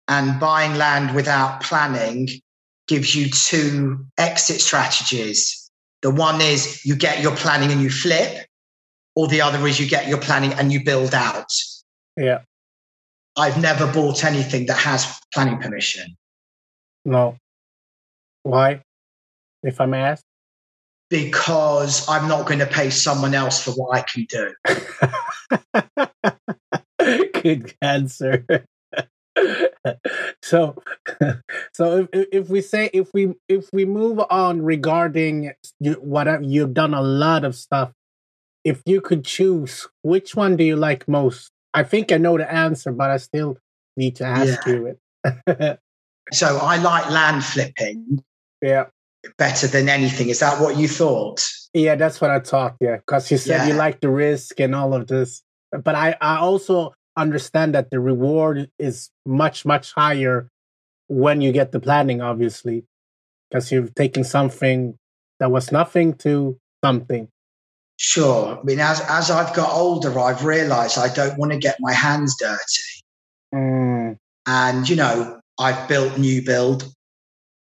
And 0.08 0.38
buying 0.38 0.74
land 0.74 1.14
without 1.14 1.62
planning 1.62 2.28
gives 2.88 3.14
you 3.14 3.30
two 3.30 4.04
exit 4.18 4.60
strategies. 4.60 5.70
The 6.02 6.10
one 6.10 6.40
is 6.40 6.84
you 6.84 6.96
get 6.96 7.20
your 7.20 7.34
planning 7.36 7.70
and 7.70 7.80
you 7.80 7.90
flip, 7.90 8.46
or 9.16 9.28
the 9.28 9.40
other 9.40 9.66
is 9.66 9.80
you 9.80 9.88
get 9.88 10.08
your 10.08 10.18
planning 10.18 10.52
and 10.52 10.72
you 10.72 10.84
build 10.84 11.14
out. 11.14 11.50
Yeah. 12.16 12.42
I've 13.36 13.60
never 13.60 13.90
bought 13.90 14.24
anything 14.24 14.66
that 14.66 14.76
has 14.78 15.20
planning 15.32 15.58
permission 15.58 16.16
No. 17.04 17.36
Why? 18.44 18.82
If 19.62 19.80
I 19.80 19.86
may 19.86 20.02
ask? 20.02 20.24
because 21.14 22.08
I'm 22.08 22.26
not 22.26 22.46
going 22.46 22.58
to 22.58 22.66
pay 22.66 22.90
someone 22.90 23.34
else 23.34 23.62
for 23.62 23.70
what 23.72 23.96
I 23.96 24.02
can 24.02 24.26
do. 24.28 24.52
Good 27.42 27.72
answer. 27.80 28.44
so, 30.42 30.82
so 31.72 32.08
if, 32.12 32.26
if 32.32 32.48
we 32.48 32.60
say 32.60 32.90
if 32.92 33.12
we 33.12 33.34
if 33.48 33.68
we 33.72 33.84
move 33.84 34.20
on 34.30 34.62
regarding 34.62 35.52
you, 35.80 35.94
whatever 35.94 36.42
you've 36.42 36.74
done 36.74 36.94
a 36.94 37.02
lot 37.02 37.44
of 37.44 37.54
stuff, 37.54 37.92
if 38.64 38.82
you 38.86 39.00
could 39.00 39.24
choose, 39.24 39.88
which 40.02 40.34
one 40.34 40.56
do 40.56 40.64
you 40.64 40.76
like 40.76 41.08
most? 41.08 41.50
I 41.72 41.82
think 41.82 42.12
I 42.12 42.18
know 42.18 42.38
the 42.38 42.50
answer, 42.50 42.92
but 42.92 43.10
I 43.10 43.16
still 43.16 43.58
need 43.96 44.16
to 44.16 44.24
ask 44.24 44.66
Yeah. 44.66 44.72
you 44.72 44.96
it. 45.24 45.78
So 46.32 46.56
I 46.56 46.78
like 46.78 47.10
land 47.10 47.44
flipping 47.44 48.24
yeah, 48.62 48.86
better 49.36 49.66
than 49.66 49.90
anything. 49.90 50.30
Is 50.30 50.40
that 50.40 50.58
what 50.60 50.78
you 50.78 50.88
thought? 50.88 51.46
yeah, 51.74 51.96
that's 51.96 52.18
what 52.18 52.30
I 52.30 52.40
thought. 52.40 52.76
Yeah, 52.80 52.96
because 52.96 53.30
you 53.30 53.36
said 53.36 53.68
you 53.68 53.74
like 53.74 54.00
the 54.00 54.08
risk 54.08 54.58
and 54.58 54.74
all 54.74 54.94
of 54.94 55.06
this, 55.06 55.42
but 55.70 55.94
I 55.94 56.16
I 56.22 56.38
also 56.38 56.94
understand 57.16 57.74
that 57.74 57.90
the 57.90 58.00
reward 58.00 58.70
is 58.78 59.10
much 59.24 59.64
much 59.64 59.92
higher 59.92 60.50
when 61.08 61.40
you 61.40 61.52
get 61.52 61.72
the 61.72 61.80
planning, 61.80 62.20
obviously, 62.20 62.84
because 63.48 63.70
you've 63.70 63.94
taken 63.94 64.24
something 64.24 64.98
that 65.40 65.50
was 65.50 65.70
nothing 65.72 66.14
to 66.14 66.58
something. 66.82 67.28
Sure. 67.96 68.58
I 68.58 68.62
mean, 68.64 68.80
as 68.80 69.00
as 69.08 69.30
I've 69.30 69.54
got 69.54 69.72
older, 69.72 70.18
I've 70.18 70.44
realised 70.44 70.98
I 70.98 71.12
don't 71.12 71.38
want 71.38 71.52
to 71.52 71.58
get 71.58 71.76
my 71.80 71.92
hands 71.92 72.36
dirty. 72.38 73.04
Mm, 73.54 74.16
And 74.46 74.88
you 74.88 74.96
know, 74.96 75.40
I've 75.58 75.88
built 75.88 76.18
new 76.18 76.42
build. 76.42 76.92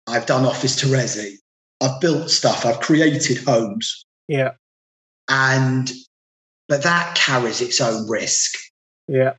I've 0.07 0.25
done 0.25 0.45
office 0.45 0.75
to 0.77 0.87
resi. 0.87 1.35
I've 1.81 2.01
built 2.01 2.29
stuff. 2.29 2.65
I've 2.65 2.81
created 2.81 3.37
homes, 3.45 4.03
yeah, 4.27 4.51
and 5.29 5.89
but 6.67 6.83
that 6.83 7.15
carries 7.15 7.61
its 7.61 7.79
own 7.79 8.09
risk. 8.09 8.57
Yeah, 9.09 9.33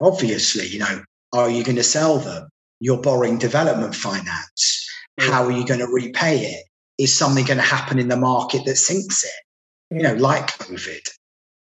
Obviously, 0.00 0.66
you 0.66 0.78
know, 0.78 1.02
are 1.32 1.48
you 1.48 1.64
going 1.64 1.76
to 1.76 1.82
sell 1.82 2.18
them? 2.18 2.48
You're 2.80 3.00
borrowing 3.00 3.38
development 3.38 3.94
finance. 3.94 4.86
Yeah. 5.18 5.30
How 5.30 5.44
are 5.44 5.52
you 5.52 5.64
going 5.64 5.80
to 5.80 5.86
repay 5.86 6.38
it? 6.38 6.64
Is 6.98 7.16
something 7.16 7.44
going 7.44 7.58
to 7.58 7.64
happen 7.64 7.98
in 7.98 8.08
the 8.08 8.16
market 8.16 8.64
that 8.66 8.76
sinks 8.76 9.24
it? 9.24 9.96
You 9.96 10.02
know, 10.02 10.14
mm. 10.14 10.20
like 10.20 10.48
COVID, 10.58 11.00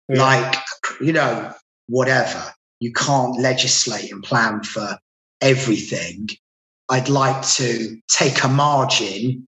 yeah, 0.10 0.22
like, 0.22 0.56
you 1.00 1.14
know, 1.14 1.54
whatever. 1.88 2.54
You 2.80 2.92
can't 2.92 3.40
legislate 3.40 4.12
and 4.12 4.24
plan 4.24 4.64
for 4.64 4.98
everything. 5.40 6.30
I'd 6.90 7.10
like 7.10 7.46
to 7.54 7.98
take 8.10 8.44
a 8.44 8.50
margin 8.50 9.46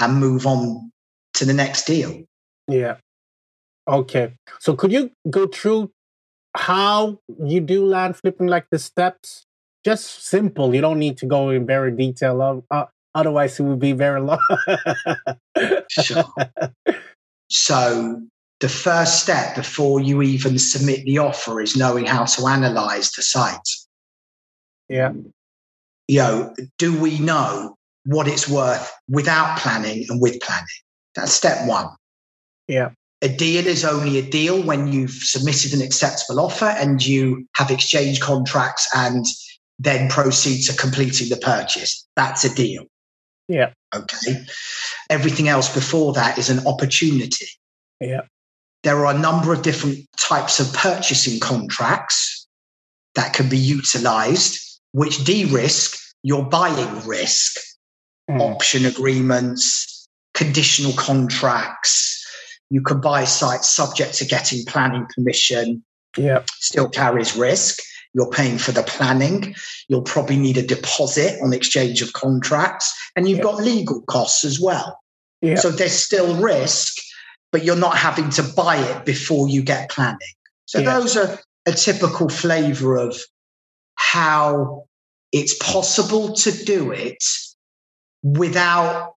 and 0.00 0.20
move 0.20 0.46
on 0.46 0.90
to 1.34 1.44
the 1.44 1.54
next 1.54 1.86
deal. 1.86 2.24
yeah. 2.68 2.96
Okay, 3.88 4.34
so 4.58 4.74
could 4.74 4.90
you 4.90 5.12
go 5.30 5.46
through 5.46 5.92
how 6.56 7.20
you 7.44 7.60
do 7.60 7.84
land 7.86 8.16
flipping, 8.16 8.46
like 8.46 8.66
the 8.70 8.78
steps? 8.78 9.44
Just 9.84 10.24
simple. 10.26 10.74
You 10.74 10.80
don't 10.80 10.98
need 10.98 11.16
to 11.18 11.26
go 11.26 11.50
in 11.50 11.66
very 11.66 11.92
detail. 11.92 12.42
Of, 12.42 12.64
uh, 12.70 12.86
otherwise, 13.14 13.60
it 13.60 13.62
would 13.64 13.78
be 13.78 13.92
very 13.92 14.20
long. 14.20 14.40
Sure. 15.88 16.24
So, 17.48 18.22
the 18.60 18.68
first 18.68 19.22
step 19.22 19.54
before 19.54 20.00
you 20.00 20.22
even 20.22 20.58
submit 20.58 21.04
the 21.04 21.18
offer 21.18 21.60
is 21.60 21.76
knowing 21.76 22.06
how 22.06 22.24
to 22.24 22.46
analyze 22.46 23.12
the 23.12 23.22
site. 23.22 23.68
yeah, 24.88 25.12
You 26.08 26.18
know, 26.18 26.54
do 26.78 26.98
we 26.98 27.18
know 27.18 27.76
what 28.04 28.28
it's 28.28 28.48
worth 28.48 28.92
without 29.08 29.58
planning 29.58 30.06
and 30.08 30.20
with 30.20 30.40
planning? 30.40 30.66
That's 31.14 31.32
step 31.32 31.68
one. 31.68 31.88
yeah, 32.68 32.90
A 33.26 33.28
deal 33.28 33.66
is 33.66 33.84
only 33.84 34.18
a 34.18 34.22
deal 34.30 34.62
when 34.62 34.86
you've 34.86 35.10
submitted 35.10 35.72
an 35.74 35.82
acceptable 35.82 36.38
offer 36.38 36.66
and 36.66 37.04
you 37.04 37.48
have 37.56 37.72
exchanged 37.72 38.22
contracts 38.22 38.88
and 38.94 39.24
then 39.80 40.08
proceed 40.08 40.62
to 40.66 40.76
completing 40.76 41.28
the 41.28 41.36
purchase. 41.36 42.06
That's 42.14 42.44
a 42.44 42.54
deal. 42.54 42.84
yeah, 43.48 43.72
Okay. 43.92 44.44
Everything 45.10 45.48
else 45.48 45.68
before 45.74 46.12
that 46.12 46.38
is 46.38 46.50
an 46.50 46.64
opportunity. 46.68 47.48
yeah, 48.00 48.20
There 48.84 49.04
are 49.04 49.12
a 49.12 49.18
number 49.18 49.52
of 49.52 49.62
different 49.62 50.06
types 50.20 50.60
of 50.60 50.72
purchasing 50.72 51.40
contracts 51.40 52.46
that 53.16 53.32
can 53.34 53.48
be 53.48 53.58
utilized, 53.58 54.80
which 54.92 55.24
de 55.24 55.46
risk 55.46 55.96
your 56.22 56.44
buying 56.44 57.04
risk. 57.04 57.56
Mm, 58.30 58.40
Option 58.40 58.84
agreements, 58.86 60.06
conditional 60.32 60.92
contracts. 60.92 62.15
You 62.70 62.82
can 62.82 63.00
buy 63.00 63.24
sites 63.24 63.70
subject 63.70 64.14
to 64.14 64.24
getting 64.24 64.64
planning 64.64 65.06
permission, 65.14 65.84
yeah, 66.16 66.42
still 66.58 66.88
carries 66.88 67.36
risk. 67.36 67.80
You're 68.14 68.30
paying 68.30 68.58
for 68.58 68.72
the 68.72 68.82
planning. 68.82 69.54
You'll 69.88 70.02
probably 70.02 70.36
need 70.36 70.56
a 70.56 70.62
deposit 70.66 71.38
on 71.42 71.52
exchange 71.52 72.00
of 72.02 72.12
contracts, 72.14 72.92
and 73.14 73.28
you've 73.28 73.38
Yeah. 73.38 73.44
got 73.44 73.56
legal 73.62 74.00
costs 74.02 74.44
as 74.44 74.58
well. 74.58 74.98
yeah, 75.42 75.56
So 75.56 75.70
there's 75.70 75.92
still 76.02 76.34
risk, 76.36 76.94
but 77.52 77.62
you're 77.62 77.76
not 77.76 77.96
having 77.98 78.30
to 78.30 78.42
buy 78.42 78.78
it 78.78 79.04
before 79.04 79.48
you 79.48 79.62
get 79.62 79.90
planning. 79.90 80.18
So 80.64 80.78
Yeah. 80.78 80.94
those 80.94 81.16
are 81.16 81.38
a 81.66 81.72
typical 81.72 82.28
flavor 82.30 82.96
of 82.96 83.20
how 83.96 84.86
it's 85.32 85.54
possible 85.54 86.32
to 86.34 86.52
do 86.64 86.90
it 86.92 87.22
without 88.22 89.15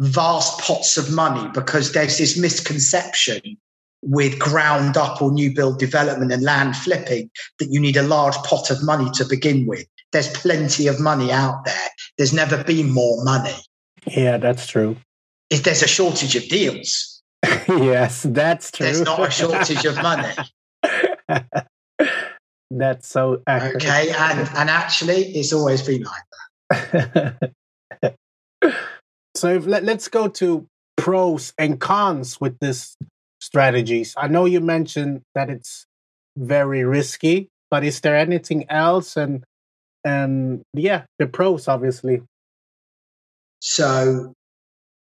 vast 0.00 0.60
pots 0.60 0.96
of 0.96 1.12
money 1.12 1.48
because 1.54 1.92
there's 1.92 2.18
this 2.18 2.36
misconception 2.38 3.56
with 4.02 4.38
ground 4.38 4.96
up 4.96 5.22
or 5.22 5.32
new 5.32 5.54
build 5.54 5.78
development 5.78 6.30
and 6.30 6.42
land 6.42 6.76
flipping 6.76 7.30
that 7.58 7.68
you 7.70 7.80
need 7.80 7.96
a 7.96 8.02
large 8.02 8.36
pot 8.38 8.70
of 8.70 8.82
money 8.84 9.10
to 9.14 9.24
begin 9.24 9.66
with. 9.66 9.86
There's 10.12 10.28
plenty 10.28 10.86
of 10.86 11.00
money 11.00 11.32
out 11.32 11.64
there. 11.64 11.88
There's 12.18 12.32
never 12.34 12.62
been 12.62 12.90
more 12.90 13.24
money. 13.24 13.54
yeah. 14.06 14.36
That's 14.36 14.66
true. 14.66 14.96
If 15.50 15.62
there's 15.62 15.82
a 15.82 15.88
shortage 15.88 16.36
of 16.36 16.48
deals, 16.48 17.22
yes, 17.68 18.22
that's 18.28 18.70
true. 18.70 18.86
there's 18.86 19.02
not 19.02 19.28
a 19.28 19.30
shortage 19.30 19.84
of 19.84 19.96
money. 19.96 20.32
that's 22.70 23.08
so 23.08 23.42
accurate. 23.46 23.76
Okay. 23.76 24.12
And, 24.16 24.48
and 24.54 24.70
actually, 24.70 25.26
it's 25.34 25.52
always 25.52 25.82
been 25.82 26.04
like 26.04 26.22
so 29.34 29.54
if, 29.54 29.66
let, 29.66 29.84
let's 29.84 30.08
go 30.08 30.28
to 30.28 30.66
pros 30.96 31.52
and 31.58 31.80
cons 31.80 32.40
with 32.40 32.58
this 32.60 32.96
strategies. 33.40 34.14
I 34.16 34.28
know 34.28 34.46
you 34.46 34.60
mentioned 34.60 35.22
that 35.34 35.50
it's 35.50 35.86
very 36.36 36.84
risky, 36.84 37.48
but 37.70 37.84
is 37.84 38.00
there 38.00 38.16
anything 38.16 38.70
else? 38.70 39.16
And 39.16 39.44
and 40.04 40.62
yeah, 40.72 41.04
the 41.18 41.26
pros 41.26 41.68
obviously. 41.68 42.22
So, 43.60 44.34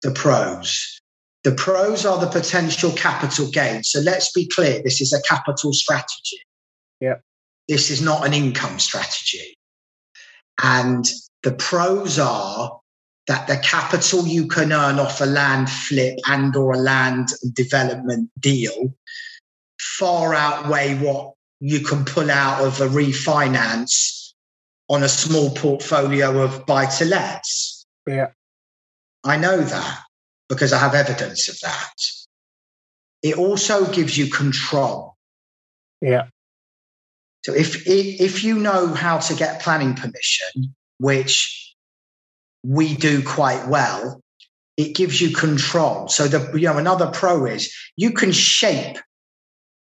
the 0.01 0.11
pros. 0.11 0.99
The 1.43 1.51
pros 1.51 2.05
are 2.05 2.19
the 2.19 2.27
potential 2.27 2.91
capital 2.91 3.49
gain. 3.49 3.83
So 3.83 3.99
let's 3.99 4.31
be 4.31 4.47
clear 4.47 4.81
this 4.83 4.99
is 4.99 5.13
a 5.13 5.21
capital 5.21 5.71
strategy. 5.73 6.41
Yeah. 6.99 7.17
This 7.67 7.91
is 7.91 8.01
not 8.01 8.25
an 8.25 8.33
income 8.33 8.79
strategy. 8.79 9.53
And 10.61 11.05
the 11.43 11.53
pros 11.53 12.17
are 12.17 12.79
that 13.27 13.47
the 13.47 13.57
capital 13.57 14.25
you 14.25 14.47
can 14.47 14.71
earn 14.71 14.99
off 14.99 15.21
a 15.21 15.25
land 15.25 15.69
flip 15.69 16.17
and 16.27 16.55
or 16.55 16.73
a 16.73 16.77
land 16.77 17.29
development 17.53 18.29
deal 18.39 18.93
far 19.79 20.33
outweigh 20.33 20.95
what 20.95 21.33
you 21.59 21.79
can 21.81 22.05
pull 22.05 22.29
out 22.29 22.63
of 22.63 22.81
a 22.81 22.87
refinance 22.87 24.33
on 24.89 25.03
a 25.03 25.09
small 25.09 25.49
portfolio 25.51 26.41
of 26.41 26.65
buy 26.65 26.85
to 26.85 27.05
lets. 27.05 27.85
Yeah. 28.05 28.27
I 29.23 29.37
know 29.37 29.61
that 29.61 30.03
because 30.49 30.71
I 30.71 30.77
have 30.77 30.95
evidence 30.95 31.49
of 31.49 31.59
that. 31.61 31.93
It 33.23 33.37
also 33.37 33.91
gives 33.91 34.17
you 34.17 34.27
control. 34.27 35.15
Yeah. 36.01 36.27
So 37.43 37.53
if 37.53 37.87
if 37.87 38.43
you 38.43 38.59
know 38.59 38.93
how 38.93 39.17
to 39.19 39.33
get 39.33 39.61
planning 39.61 39.95
permission, 39.95 40.75
which 40.99 41.66
we 42.63 42.95
do 42.95 43.23
quite 43.23 43.67
well, 43.67 44.21
it 44.77 44.95
gives 44.95 45.19
you 45.21 45.35
control. 45.35 46.07
So 46.07 46.27
the 46.27 46.57
you 46.57 46.67
know 46.67 46.77
another 46.77 47.07
pro 47.07 47.45
is 47.45 47.73
you 47.95 48.11
can 48.11 48.31
shape 48.31 48.97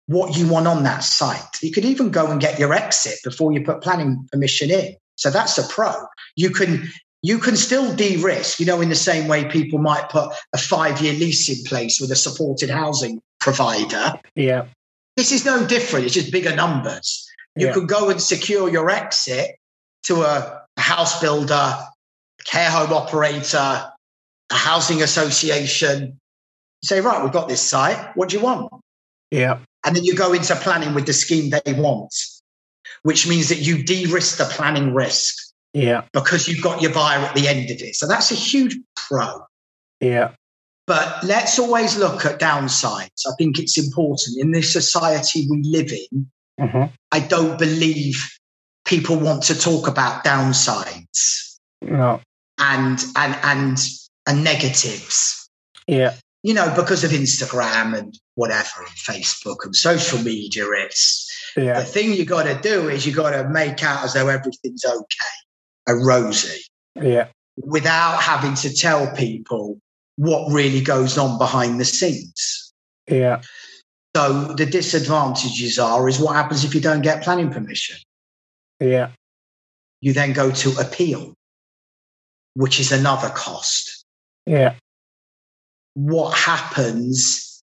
what 0.07 0.37
you 0.37 0.47
want 0.47 0.67
on 0.67 0.83
that 0.83 1.03
site. 1.03 1.61
You 1.61 1.71
could 1.71 1.85
even 1.85 2.11
go 2.11 2.31
and 2.31 2.39
get 2.39 2.59
your 2.59 2.73
exit 2.73 3.15
before 3.23 3.51
you 3.53 3.63
put 3.63 3.81
planning 3.81 4.27
permission 4.31 4.69
in. 4.69 4.95
So 5.15 5.31
that's 5.31 5.57
a 5.57 5.63
pro. 5.67 5.93
You 6.35 6.51
can 6.51 6.89
you 7.23 7.39
can 7.39 7.55
still 7.55 7.95
de-risk, 7.95 8.59
you 8.59 8.67
know, 8.67 8.81
in 8.81 8.89
the 8.89 8.95
same 8.95 9.27
way 9.27 9.45
people 9.45 9.79
might 9.79 10.09
put 10.09 10.31
a 10.53 10.59
five-year 10.59 11.13
lease 11.13 11.49
in 11.49 11.63
place 11.65 11.99
with 11.99 12.11
a 12.11 12.15
supported 12.15 12.69
housing 12.69 13.19
provider. 13.39 14.13
Yeah. 14.35 14.67
This 15.17 15.31
is 15.31 15.43
no 15.43 15.65
different. 15.65 16.05
It's 16.05 16.13
just 16.13 16.31
bigger 16.31 16.55
numbers. 16.55 17.27
You 17.55 17.67
Yeah. 17.67 17.73
could 17.73 17.87
go 17.87 18.09
and 18.09 18.21
secure 18.21 18.69
your 18.69 18.91
exit 18.91 19.55
to 20.03 20.21
a 20.21 20.61
house 20.77 21.19
builder, 21.19 21.79
care 22.45 22.69
home 22.69 22.93
operator, 22.93 23.57
a 23.57 24.53
housing 24.53 25.01
association. 25.01 26.19
Say, 26.83 27.01
right, 27.01 27.23
we've 27.23 27.33
got 27.33 27.47
this 27.47 27.61
site. 27.61 28.15
What 28.15 28.29
do 28.29 28.37
you 28.37 28.43
want? 28.43 28.71
Yeah. 29.31 29.59
And 29.85 29.95
then 29.95 30.03
you 30.03 30.15
go 30.15 30.33
into 30.33 30.55
planning 30.55 30.93
with 30.93 31.05
the 31.05 31.13
scheme 31.13 31.49
they 31.51 31.73
want, 31.73 32.13
which 33.03 33.27
means 33.27 33.49
that 33.49 33.59
you 33.59 33.83
de 33.83 34.05
risk 34.07 34.37
the 34.37 34.45
planning 34.45 34.93
risk 34.93 35.35
Yeah. 35.73 36.03
because 36.13 36.47
you've 36.47 36.63
got 36.63 36.81
your 36.81 36.93
buyer 36.93 37.19
at 37.19 37.35
the 37.35 37.47
end 37.47 37.69
of 37.71 37.81
it. 37.81 37.95
So 37.95 38.07
that's 38.07 38.31
a 38.31 38.35
huge 38.35 38.77
pro. 38.95 39.43
Yeah. 39.99 40.31
But 40.87 41.23
let's 41.23 41.57
always 41.57 41.97
look 41.97 42.25
at 42.25 42.39
downsides. 42.39 43.25
I 43.27 43.31
think 43.39 43.57
it's 43.57 43.77
important 43.77 44.37
in 44.37 44.51
this 44.51 44.71
society 44.71 45.47
we 45.49 45.63
live 45.63 45.91
in. 45.91 46.31
Mhm. 46.61 46.91
I 47.11 47.19
don't 47.19 47.57
believe 47.57 48.23
people 48.85 49.17
want 49.17 49.43
to 49.43 49.55
talk 49.59 49.87
about 49.87 50.23
downsides 50.23 51.57
No. 51.81 52.21
And 52.59 52.99
and 53.15 53.35
and 53.43 53.77
and 54.27 54.43
negatives. 54.43 55.49
Yeah. 55.87 56.15
You 56.43 56.53
know, 56.53 56.71
because 56.75 57.03
of 57.03 57.11
Instagram 57.11 57.97
and 57.97 58.17
whatever, 58.35 58.79
and 58.79 58.89
Facebook 58.89 59.63
and 59.63 59.75
social 59.75 60.19
media. 60.19 60.65
It's 60.71 61.31
Yeah. 61.57 61.79
the 61.79 61.85
thing 61.85 62.13
you 62.13 62.25
got 62.25 62.43
to 62.43 62.59
do 62.61 62.89
is 62.89 63.05
you 63.05 63.13
got 63.13 63.31
to 63.31 63.47
make 63.49 63.83
out 63.83 64.03
as 64.03 64.13
though 64.13 64.27
everything's 64.27 64.83
okay, 64.85 65.37
a 65.87 65.95
rosy, 65.95 66.61
Yeah. 67.01 67.27
without 67.57 68.21
having 68.21 68.55
to 68.55 68.73
tell 68.75 69.11
people 69.15 69.79
what 70.17 70.51
really 70.51 70.81
goes 70.81 71.17
on 71.17 71.37
behind 71.37 71.79
the 71.79 71.85
scenes. 71.85 72.73
Yeah. 73.07 73.41
So 74.15 74.53
the 74.53 74.65
disadvantages 74.65 75.79
are 75.79 76.07
is 76.07 76.19
what 76.19 76.35
happens 76.35 76.63
if 76.63 76.73
you 76.75 76.81
don't 76.81 77.01
get 77.01 77.23
planning 77.23 77.51
permission. 77.51 77.97
Yeah. 78.79 79.11
You 80.01 80.13
then 80.13 80.33
go 80.33 80.51
to 80.51 80.77
appeal, 80.79 81.33
which 82.55 82.79
is 82.79 82.91
another 82.91 83.29
cost. 83.29 84.05
Yeah. 84.45 84.75
What 85.93 86.37
happens 86.37 87.61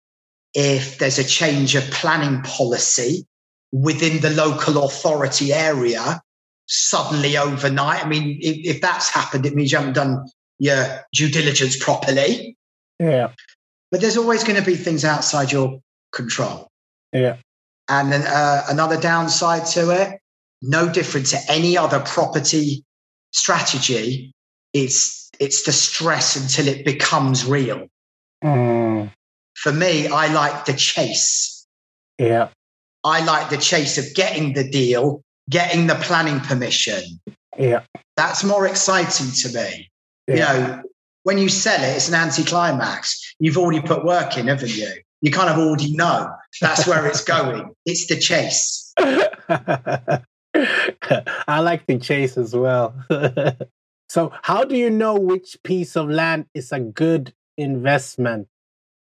if 0.54 0.98
there's 0.98 1.18
a 1.18 1.24
change 1.24 1.74
of 1.74 1.84
planning 1.90 2.42
policy 2.42 3.26
within 3.72 4.20
the 4.20 4.30
local 4.30 4.84
authority 4.84 5.52
area 5.52 6.20
suddenly 6.66 7.36
overnight? 7.36 8.04
I 8.04 8.08
mean, 8.08 8.38
if, 8.40 8.76
if 8.76 8.80
that's 8.80 9.10
happened, 9.10 9.46
it 9.46 9.54
means 9.54 9.72
you 9.72 9.78
haven't 9.78 9.94
done 9.94 10.26
your 10.58 11.00
due 11.12 11.28
diligence 11.28 11.82
properly. 11.82 12.56
Yeah. 12.98 13.32
But 13.90 14.00
there's 14.00 14.16
always 14.16 14.44
going 14.44 14.58
to 14.58 14.64
be 14.64 14.76
things 14.76 15.04
outside 15.04 15.52
your 15.52 15.80
control. 16.12 16.68
Yeah. 17.12 17.36
And 17.88 18.12
then 18.12 18.22
uh, 18.22 18.64
another 18.68 18.98
downside 18.98 19.66
to 19.68 19.90
it, 19.90 20.20
no 20.62 20.90
different 20.90 21.26
to 21.28 21.38
any 21.48 21.76
other 21.76 22.00
property 22.00 22.84
strategy, 23.32 24.32
it's 24.72 25.30
it's 25.38 25.64
the 25.64 25.72
stress 25.72 26.36
until 26.36 26.72
it 26.72 26.84
becomes 26.84 27.44
real. 27.44 27.88
Mm. 28.44 29.12
For 29.54 29.72
me, 29.72 30.08
I 30.08 30.32
like 30.32 30.64
the 30.64 30.72
chase. 30.72 31.66
Yeah. 32.18 32.48
I 33.04 33.24
like 33.24 33.50
the 33.50 33.56
chase 33.56 33.98
of 33.98 34.14
getting 34.14 34.52
the 34.52 34.68
deal, 34.68 35.22
getting 35.50 35.86
the 35.86 35.94
planning 35.96 36.40
permission. 36.40 37.02
Yeah. 37.58 37.82
That's 38.16 38.44
more 38.44 38.66
exciting 38.66 39.30
to 39.30 39.52
me. 39.52 39.90
Yeah. 40.28 40.34
You 40.34 40.40
know, 40.40 40.82
when 41.24 41.38
you 41.38 41.48
sell 41.48 41.82
it, 41.82 41.96
it's 41.96 42.08
an 42.08 42.14
anticlimax. 42.14 43.34
You've 43.38 43.58
already 43.58 43.80
put 43.80 44.04
work 44.04 44.36
in, 44.36 44.48
haven't 44.48 44.76
you? 44.76 44.92
You 45.20 45.30
kind 45.30 45.50
of 45.50 45.58
already 45.58 45.94
know 45.94 46.28
that's 46.60 46.86
where 46.86 47.06
it's 47.06 47.24
going. 47.24 47.70
It's 47.86 48.06
the 48.06 48.18
chase. 48.18 48.92
I 48.98 50.20
like 51.60 51.86
the 51.86 51.98
chase 51.98 52.36
as 52.36 52.54
well. 52.54 52.94
so, 54.12 54.30
how 54.42 54.62
do 54.64 54.76
you 54.76 54.90
know 54.90 55.14
which 55.14 55.56
piece 55.62 55.96
of 55.96 56.10
land 56.10 56.44
is 56.52 56.70
a 56.70 56.78
good 56.78 57.32
investment? 57.56 58.46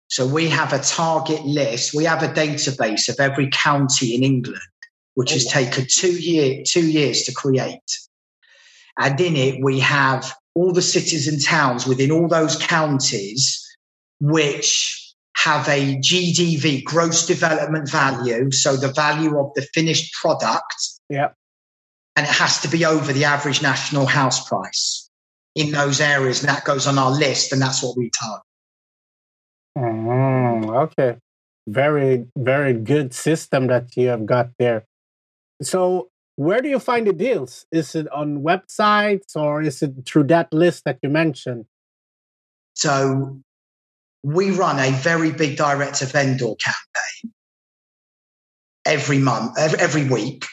So 0.08 0.26
we 0.26 0.50
have 0.50 0.74
a 0.74 0.78
target 0.78 1.42
list. 1.46 1.94
We 1.94 2.04
have 2.04 2.22
a 2.22 2.28
database 2.28 3.08
of 3.08 3.18
every 3.18 3.48
county 3.50 4.14
in 4.14 4.22
England, 4.22 4.60
which 5.14 5.30
has 5.32 5.46
Oh, 5.46 5.48
wow. 5.48 5.64
taken 5.64 5.86
two 5.88 6.12
year 6.12 6.62
two 6.66 6.86
years 6.86 7.22
to 7.22 7.32
create. 7.32 7.90
And 8.98 9.18
in 9.18 9.36
it, 9.36 9.64
we 9.64 9.80
have 9.80 10.34
all 10.54 10.70
the 10.70 10.82
cities 10.82 11.26
and 11.28 11.42
towns 11.42 11.86
within 11.86 12.10
all 12.10 12.28
those 12.28 12.56
counties, 12.56 13.42
which 14.20 15.14
have 15.34 15.66
a 15.70 15.96
GDV, 15.96 16.84
gross 16.84 17.24
development 17.24 17.88
value. 17.90 18.50
So 18.50 18.76
the 18.76 18.92
value 18.92 19.38
of 19.38 19.52
the 19.54 19.62
finished 19.72 20.12
product, 20.20 20.74
Yeah. 21.08 21.28
And 22.16 22.26
it 22.26 22.32
has 22.32 22.60
to 22.60 22.68
be 22.68 22.84
over 22.84 23.12
the 23.12 23.24
average 23.24 23.62
national 23.62 24.06
house 24.06 24.48
price 24.48 25.10
in 25.54 25.72
those 25.72 26.00
areas. 26.00 26.40
And 26.40 26.48
that 26.48 26.64
goes 26.64 26.86
on 26.86 26.98
our 26.98 27.10
list, 27.10 27.52
and 27.52 27.60
that's 27.60 27.82
what 27.82 27.96
we 27.96 28.10
target. 28.10 28.42
Mm, 29.78 30.76
okay. 30.84 31.16
Very, 31.68 32.26
very 32.36 32.74
good 32.74 33.14
system 33.14 33.68
that 33.68 33.96
you 33.96 34.08
have 34.08 34.26
got 34.26 34.50
there. 34.58 34.84
So, 35.62 36.08
where 36.36 36.62
do 36.62 36.68
you 36.68 36.78
find 36.78 37.06
the 37.06 37.12
deals? 37.12 37.66
Is 37.70 37.94
it 37.94 38.10
on 38.12 38.42
websites 38.42 39.36
or 39.36 39.60
is 39.60 39.82
it 39.82 39.92
through 40.06 40.24
that 40.24 40.50
list 40.52 40.84
that 40.86 40.98
you 41.02 41.10
mentioned? 41.10 41.66
So 42.74 43.38
we 44.22 44.50
run 44.50 44.78
a 44.78 44.90
very 44.90 45.32
big 45.32 45.58
direct 45.58 45.96
to 45.96 46.06
vendor 46.06 46.54
campaign 46.54 47.34
every 48.86 49.18
month, 49.18 49.58
every 49.58 50.08
week, 50.08 50.46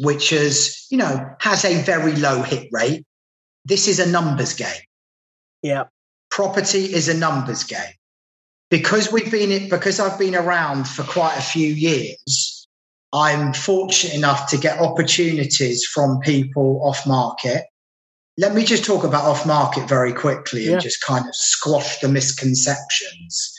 which 0.00 0.32
is, 0.32 0.86
you 0.90 0.96
know, 0.98 1.28
has 1.40 1.64
a 1.64 1.82
very 1.82 2.14
low 2.16 2.42
hit 2.42 2.68
rate. 2.72 3.04
This 3.64 3.86
is 3.88 3.98
a 3.98 4.08
numbers 4.10 4.54
game. 4.54 4.82
Yeah. 5.62 5.84
Property 6.30 6.92
is 6.94 7.08
a 7.08 7.14
numbers 7.16 7.64
game. 7.64 7.92
Because 8.70 9.10
we've 9.12 9.30
been 9.30 9.50
it 9.50 9.68
because 9.68 9.98
I've 10.00 10.18
been 10.18 10.34
around 10.36 10.86
for 10.88 11.02
quite 11.02 11.36
a 11.36 11.42
few 11.42 11.66
years, 11.66 12.68
I'm 13.12 13.52
fortunate 13.52 14.14
enough 14.14 14.48
to 14.50 14.56
get 14.56 14.78
opportunities 14.78 15.84
from 15.84 16.20
people 16.20 16.80
off 16.84 17.06
market. 17.06 17.64
Let 18.38 18.54
me 18.54 18.64
just 18.64 18.84
talk 18.84 19.02
about 19.04 19.24
off 19.24 19.44
market 19.44 19.88
very 19.88 20.12
quickly 20.12 20.66
Yeah. 20.66 20.72
and 20.74 20.80
just 20.80 21.02
kind 21.02 21.26
of 21.26 21.34
squash 21.34 21.98
the 22.00 22.08
misconceptions 22.08 23.52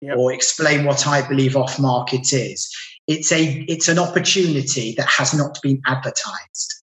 Yep. 0.00 0.16
or 0.18 0.32
explain 0.32 0.84
what 0.84 1.06
I 1.08 1.26
believe 1.26 1.56
off 1.56 1.78
market 1.80 2.32
is. 2.32 2.70
It's 3.08 3.32
a 3.32 3.44
it's 3.68 3.88
an 3.88 3.98
opportunity 3.98 4.94
that 4.96 5.08
has 5.08 5.34
not 5.34 5.58
been 5.62 5.82
advertised. 5.86 6.82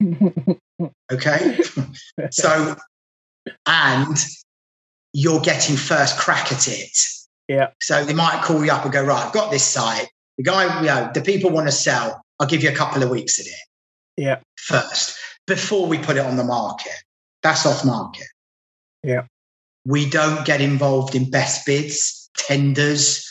Okay. 1.12 1.60
so 2.30 2.74
and 3.66 4.16
you're 5.12 5.40
getting 5.40 5.76
first 5.76 6.18
crack 6.18 6.50
at 6.50 6.66
it. 6.66 6.98
Yeah. 7.46 7.70
So 7.80 8.04
they 8.04 8.14
might 8.14 8.42
call 8.42 8.64
you 8.64 8.72
up 8.72 8.82
and 8.82 8.92
go, 8.92 9.04
right, 9.04 9.26
I've 9.26 9.32
got 9.32 9.52
this 9.52 9.62
site. 9.62 10.08
The 10.38 10.42
guy, 10.42 10.80
you 10.80 10.86
know, 10.86 11.10
the 11.14 11.20
people 11.20 11.50
want 11.50 11.68
to 11.68 11.72
sell. 11.72 12.20
I'll 12.40 12.48
give 12.48 12.64
you 12.64 12.70
a 12.70 12.74
couple 12.74 13.02
of 13.02 13.10
weeks 13.10 13.38
at 13.38 13.46
it 13.46 13.52
yeah. 14.16 14.40
first 14.56 15.16
before 15.46 15.86
we 15.86 15.98
put 15.98 16.16
it 16.16 16.24
on 16.24 16.36
the 16.36 16.44
market. 16.44 16.92
That's 17.42 17.66
off 17.66 17.84
market. 17.84 18.26
Yeah. 19.02 19.26
We 19.84 20.08
don't 20.08 20.44
get 20.44 20.60
involved 20.60 21.14
in 21.14 21.30
best 21.30 21.66
bids, 21.66 22.30
tenders, 22.36 23.28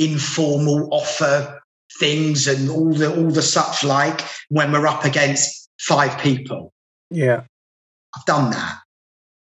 informal 0.00 0.88
offer 0.90 1.60
things 1.98 2.48
and 2.48 2.70
all 2.70 2.92
the 2.92 3.14
all 3.14 3.30
the 3.30 3.42
such 3.42 3.84
like 3.84 4.22
when 4.48 4.72
we're 4.72 4.86
up 4.86 5.04
against 5.04 5.68
five 5.78 6.18
people. 6.20 6.72
Yeah. 7.10 7.42
I've 8.16 8.24
done 8.24 8.50
that. 8.50 8.78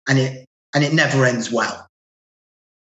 And 0.09 0.19
it 0.19 0.47
and 0.75 0.85
it 0.85 0.95
never 0.95 1.25
ends 1.27 1.51
well. 1.51 1.87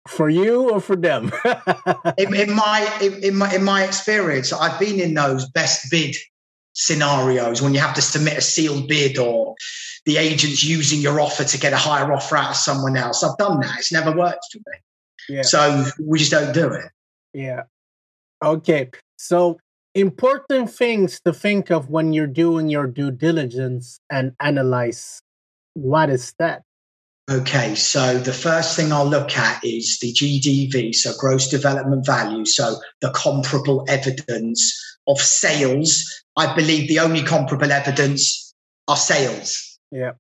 For 0.09 0.29
you 0.29 0.71
or 0.71 0.81
for 0.81 0.97
them? 0.97 1.33
in, 2.19 2.35
in, 2.35 2.53
my 2.53 2.99
in, 3.01 3.25
in 3.25 3.37
my 3.37 3.55
in 3.55 3.65
my 3.65 3.85
experience, 3.85 4.53
I've 4.53 4.79
been 4.79 5.01
in 5.01 5.15
those 5.15 5.49
best 5.49 5.91
bid 5.91 6.17
scenarios 6.75 7.63
when 7.63 7.75
you 7.75 7.81
have 7.81 7.95
to 7.95 8.03
submit 8.03 8.37
a 8.37 8.41
sealed 8.41 8.89
bid 8.89 9.19
or 9.19 9.55
the 10.05 10.17
agent's 10.17 10.65
using 10.65 11.01
your 11.01 11.21
offer 11.21 11.45
to 11.45 11.59
get 11.59 11.73
a 11.73 11.77
higher 11.77 12.13
offer 12.13 12.37
out 12.37 12.51
of 12.51 12.57
someone 12.57 12.97
else. 12.97 13.23
I've 13.23 13.37
done 13.39 13.61
that. 13.61 13.79
It's 13.79 13.93
never 13.93 14.11
worked 14.11 14.45
for 14.53 14.59
me. 14.59 15.37
Yeah. 15.37 15.43
So 15.43 15.85
we 16.05 16.19
just 16.19 16.33
don't 16.33 16.53
do 16.53 16.73
it. 16.73 16.91
Yeah. 17.35 17.65
Okay. 18.43 18.91
So 19.17 19.59
important 19.95 20.71
things 20.71 21.21
to 21.25 21.33
think 21.33 21.71
of 21.71 21.91
when 21.91 22.13
you're 22.13 22.27
doing 22.27 22.69
your 22.69 22.87
due 22.87 23.11
diligence 23.11 24.01
and 24.11 24.33
analyze. 24.41 25.21
What 25.75 26.11
is 26.11 26.35
that? 26.39 26.63
Okay, 27.31 27.77
so 27.77 28.19
the 28.19 28.33
first 28.33 28.75
thing 28.77 28.93
I'll 28.93 29.07
look 29.07 29.39
at 29.39 29.65
is 29.65 29.99
the 30.01 30.13
GDV, 30.13 30.93
so 30.93 31.13
gross 31.17 31.49
development 31.49 32.05
value, 32.05 32.45
so 32.45 32.81
the 33.01 33.11
comparable 33.11 33.85
evidence 33.89 34.99
of 35.07 35.21
sales. 35.21 36.05
I 36.37 36.53
believe 36.55 36.89
the 36.89 36.99
only 36.99 37.23
comparable 37.23 37.71
evidence 37.71 38.53
are 38.89 38.97
sales. 38.97 39.79
Yeah. 39.93 40.13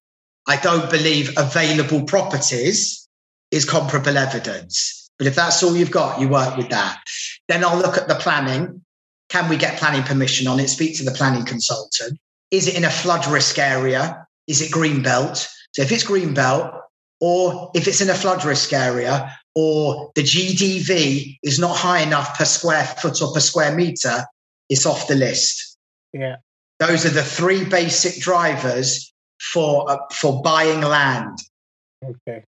I 0.47 0.57
don't 0.57 0.91
believe 0.91 1.31
available 1.37 2.05
properties 2.05 3.09
is 3.51 3.65
comparable 3.65 4.17
evidence. 4.17 5.02
But 5.23 5.29
if 5.29 5.37
that's 5.37 5.63
all 5.63 5.77
you've 5.77 5.93
got, 5.93 6.21
you 6.21 6.29
work 6.29 6.57
with 6.57 6.71
that. 6.71 7.01
Then 7.47 7.65
I'll 7.65 7.79
look 7.79 7.97
at 7.97 8.09
the 8.09 8.17
planning. 8.17 8.83
Can 9.29 9.49
we 9.49 9.57
get 9.57 9.79
planning 9.79 10.03
permission 10.03 10.49
on 10.49 10.59
it? 10.59 10.67
Speak 10.67 10.97
to 10.99 11.05
the 11.05 11.13
planning 11.13 11.45
consultant. 11.45 12.19
Is 12.51 12.67
it 12.67 12.77
in 12.77 12.83
a 12.85 12.91
flood 12.91 13.29
risk 13.29 13.57
area? 13.57 14.27
Is 14.49 14.61
it 14.61 14.73
green 14.73 15.01
belt? 15.01 15.49
So 15.75 15.83
if 15.83 15.93
it's 15.93 16.03
green 16.03 16.35
belt, 16.35 16.75
or 17.21 17.71
if 17.73 17.87
it's 17.87 18.01
in 18.01 18.11
a 18.11 18.15
flood 18.15 18.45
risk 18.45 18.73
area, 18.73 19.33
or 19.55 20.11
the 20.17 20.25
GDV 20.25 21.39
is 21.45 21.61
not 21.61 21.77
high 21.77 22.01
enough 22.01 22.37
per 22.37 22.45
square 22.45 22.85
foot 22.85 23.23
or 23.23 23.33
per 23.33 23.39
square 23.39 23.77
meter, 23.77 24.25
it's 24.69 24.87
off 24.87 25.07
the 25.07 25.15
list. 25.15 25.79
Yeah. 26.13 26.39
Those 26.81 27.07
are 27.07 27.11
the 27.11 27.23
three 27.23 27.65
basic 27.65 28.21
drivers 28.21 29.15
for 29.41 29.89
uh, 29.89 29.99
for 30.11 30.43
buying 30.43 30.81
land. 30.81 31.39
Okay. 32.05 32.43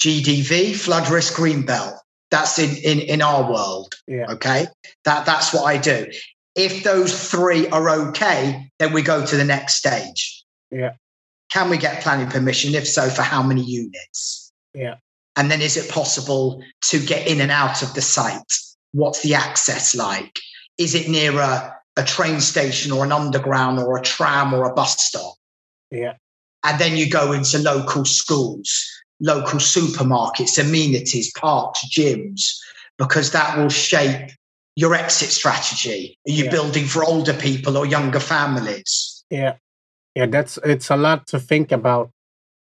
GDV, 0.00 0.76
flood 0.76 1.08
risk, 1.10 1.34
green 1.34 1.64
belt. 1.64 1.94
That's 2.30 2.58
in, 2.58 2.76
in, 2.76 3.00
in 3.00 3.22
our 3.22 3.50
world. 3.50 3.94
Yeah. 4.06 4.32
Okay. 4.32 4.66
That 5.04 5.26
that's 5.26 5.54
what 5.54 5.64
I 5.64 5.78
do. 5.78 6.06
If 6.54 6.84
those 6.84 7.30
three 7.30 7.68
are 7.68 7.88
okay, 8.08 8.70
then 8.78 8.92
we 8.92 9.02
go 9.02 9.24
to 9.24 9.36
the 9.36 9.44
next 9.44 9.76
stage. 9.76 10.44
Yeah. 10.70 10.94
Can 11.52 11.70
we 11.70 11.78
get 11.78 12.02
planning 12.02 12.28
permission? 12.28 12.74
If 12.74 12.88
so, 12.88 13.08
for 13.08 13.22
how 13.22 13.42
many 13.42 13.62
units? 13.62 14.52
Yeah. 14.74 14.96
And 15.36 15.50
then 15.50 15.60
is 15.60 15.76
it 15.76 15.90
possible 15.90 16.62
to 16.82 16.98
get 16.98 17.28
in 17.28 17.40
and 17.40 17.50
out 17.50 17.82
of 17.82 17.94
the 17.94 18.02
site? 18.02 18.40
What's 18.92 19.22
the 19.22 19.34
access 19.34 19.94
like? 19.94 20.38
Is 20.78 20.94
it 20.94 21.08
near 21.08 21.38
a, 21.38 21.74
a 21.96 22.02
train 22.02 22.40
station 22.40 22.90
or 22.90 23.04
an 23.04 23.12
underground 23.12 23.78
or 23.78 23.96
a 23.98 24.02
tram 24.02 24.54
or 24.54 24.64
a 24.64 24.74
bus 24.74 24.98
stop? 24.98 25.34
Yeah. 25.90 26.14
And 26.64 26.80
then 26.80 26.96
you 26.96 27.08
go 27.08 27.32
into 27.32 27.58
local 27.58 28.04
schools, 28.04 28.84
local 29.20 29.58
supermarkets, 29.58 30.58
amenities, 30.58 31.32
parks, 31.32 31.84
gyms, 31.88 32.56
because 32.98 33.32
that 33.32 33.56
will 33.56 33.68
shape 33.68 34.30
your 34.76 34.94
exit 34.94 35.30
strategy. 35.30 36.18
Are 36.28 36.32
you 36.32 36.44
yeah. 36.44 36.50
building 36.50 36.84
for 36.84 37.04
older 37.04 37.32
people 37.32 37.76
or 37.76 37.86
younger 37.86 38.20
families? 38.20 39.24
Yeah. 39.30 39.56
Yeah, 40.14 40.26
that's 40.26 40.58
it's 40.64 40.90
a 40.90 40.96
lot 40.96 41.26
to 41.28 41.38
think 41.38 41.72
about. 41.72 42.10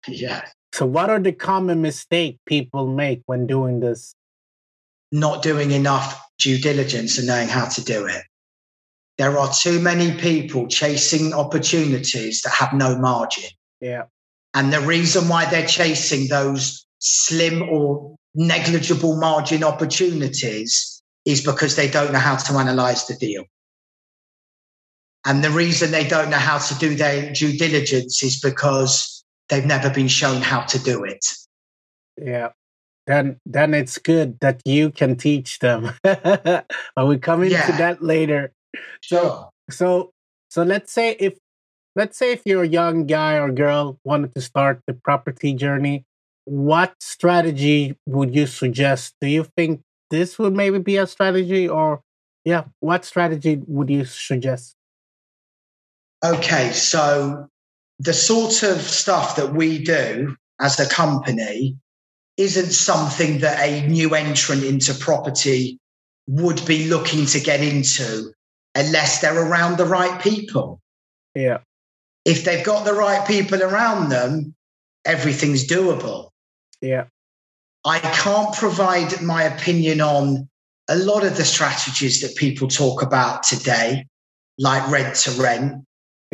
Yeah. 0.06 0.42
So 0.72 0.86
what 0.86 1.10
are 1.10 1.20
the 1.20 1.32
common 1.32 1.82
mistake 1.82 2.38
people 2.46 2.86
make 2.86 3.22
when 3.26 3.46
doing 3.46 3.80
this? 3.80 4.14
Not 5.10 5.42
doing 5.42 5.70
enough 5.70 6.20
due 6.38 6.58
diligence 6.58 7.18
and 7.18 7.26
knowing 7.26 7.48
how 7.48 7.66
to 7.66 7.84
do 7.84 8.06
it. 8.06 8.22
There 9.18 9.38
are 9.38 9.52
too 9.52 9.80
many 9.80 10.12
people 10.12 10.68
chasing 10.68 11.32
opportunities 11.32 12.42
that 12.42 12.52
have 12.54 12.72
no 12.72 12.96
margin. 12.96 13.50
Yeah. 13.80 14.04
And 14.54 14.72
the 14.72 14.80
reason 14.80 15.28
why 15.28 15.48
they're 15.50 15.66
chasing 15.66 16.28
those 16.28 16.86
slim 16.98 17.62
or 17.62 18.16
negligible 18.34 19.16
margin 19.16 19.64
opportunities 19.64 21.02
is 21.24 21.44
because 21.44 21.76
they 21.76 21.88
don't 21.88 22.12
know 22.12 22.18
how 22.18 22.36
to 22.36 22.54
analyze 22.54 23.06
the 23.06 23.14
deal. 23.14 23.44
And 25.26 25.44
the 25.44 25.50
reason 25.50 25.90
they 25.90 26.06
don't 26.06 26.30
know 26.30 26.38
how 26.38 26.58
to 26.58 26.74
do 26.76 26.94
their 26.94 27.32
due 27.32 27.56
diligence 27.58 28.22
is 28.22 28.40
because 28.40 29.24
they've 29.48 29.66
never 29.66 29.90
been 29.90 30.08
shown 30.08 30.40
how 30.40 30.62
to 30.62 30.78
do 30.78 31.04
it. 31.04 31.24
Yeah. 32.16 32.50
Then 33.06 33.40
then 33.46 33.74
it's 33.74 33.98
good 33.98 34.38
that 34.40 34.62
you 34.64 34.90
can 34.90 35.16
teach 35.16 35.58
them. 35.58 35.90
but 36.02 36.66
we 37.06 37.18
come 37.18 37.42
into 37.42 37.56
yeah. 37.56 37.76
that 37.76 38.02
later. 38.02 38.52
Sure. 39.00 39.20
So 39.20 39.50
so 39.70 40.12
so 40.48 40.62
let's 40.62 40.92
say 40.92 41.16
if 41.18 41.34
let's 41.98 42.16
say 42.16 42.30
if 42.30 42.42
you're 42.46 42.62
a 42.62 42.68
young 42.68 43.06
guy 43.06 43.34
or 43.34 43.50
girl 43.50 43.98
wanted 44.04 44.32
to 44.32 44.40
start 44.40 44.80
the 44.86 44.94
property 44.94 45.52
journey, 45.52 46.04
what 46.44 46.94
strategy 47.00 47.98
would 48.06 48.34
you 48.36 48.46
suggest? 48.46 49.16
Do 49.20 49.26
you 49.26 49.42
think 49.42 49.82
this 50.08 50.38
would 50.38 50.54
maybe 50.54 50.78
be 50.78 50.96
a 50.96 51.08
strategy 51.08 51.68
or 51.68 52.02
yeah, 52.44 52.64
what 52.78 53.04
strategy 53.04 53.60
would 53.66 53.90
you 53.90 54.04
suggest? 54.04 54.76
Okay, 56.24 56.70
so 56.70 57.48
the 57.98 58.14
sort 58.14 58.62
of 58.62 58.80
stuff 58.80 59.34
that 59.34 59.52
we 59.52 59.82
do 59.82 60.36
as 60.60 60.78
a 60.78 60.88
company 60.88 61.76
isn't 62.36 62.72
something 62.72 63.40
that 63.40 63.58
a 63.58 63.86
new 63.88 64.14
entrant 64.14 64.62
into 64.62 64.94
property 64.94 65.80
would 66.28 66.64
be 66.64 66.88
looking 66.88 67.26
to 67.26 67.40
get 67.40 67.60
into 67.60 68.32
unless 68.76 69.20
they're 69.20 69.50
around 69.50 69.78
the 69.78 69.84
right 69.84 70.22
people. 70.22 70.80
Yeah. 71.34 71.58
If 72.28 72.44
they've 72.44 72.64
got 72.64 72.84
the 72.84 72.92
right 72.92 73.26
people 73.26 73.62
around 73.62 74.10
them, 74.10 74.54
everything's 75.04 75.66
doable. 75.66 76.30
Yeah. 76.80 77.04
I 77.84 78.00
can't 78.00 78.54
provide 78.54 79.22
my 79.22 79.44
opinion 79.44 80.00
on 80.00 80.48
a 80.88 80.96
lot 80.96 81.24
of 81.24 81.36
the 81.36 81.44
strategies 81.44 82.20
that 82.20 82.36
people 82.36 82.68
talk 82.68 83.02
about 83.02 83.42
today, 83.42 84.06
like 84.58 84.88
rent 84.90 85.14
to 85.16 85.30
rent 85.32 85.84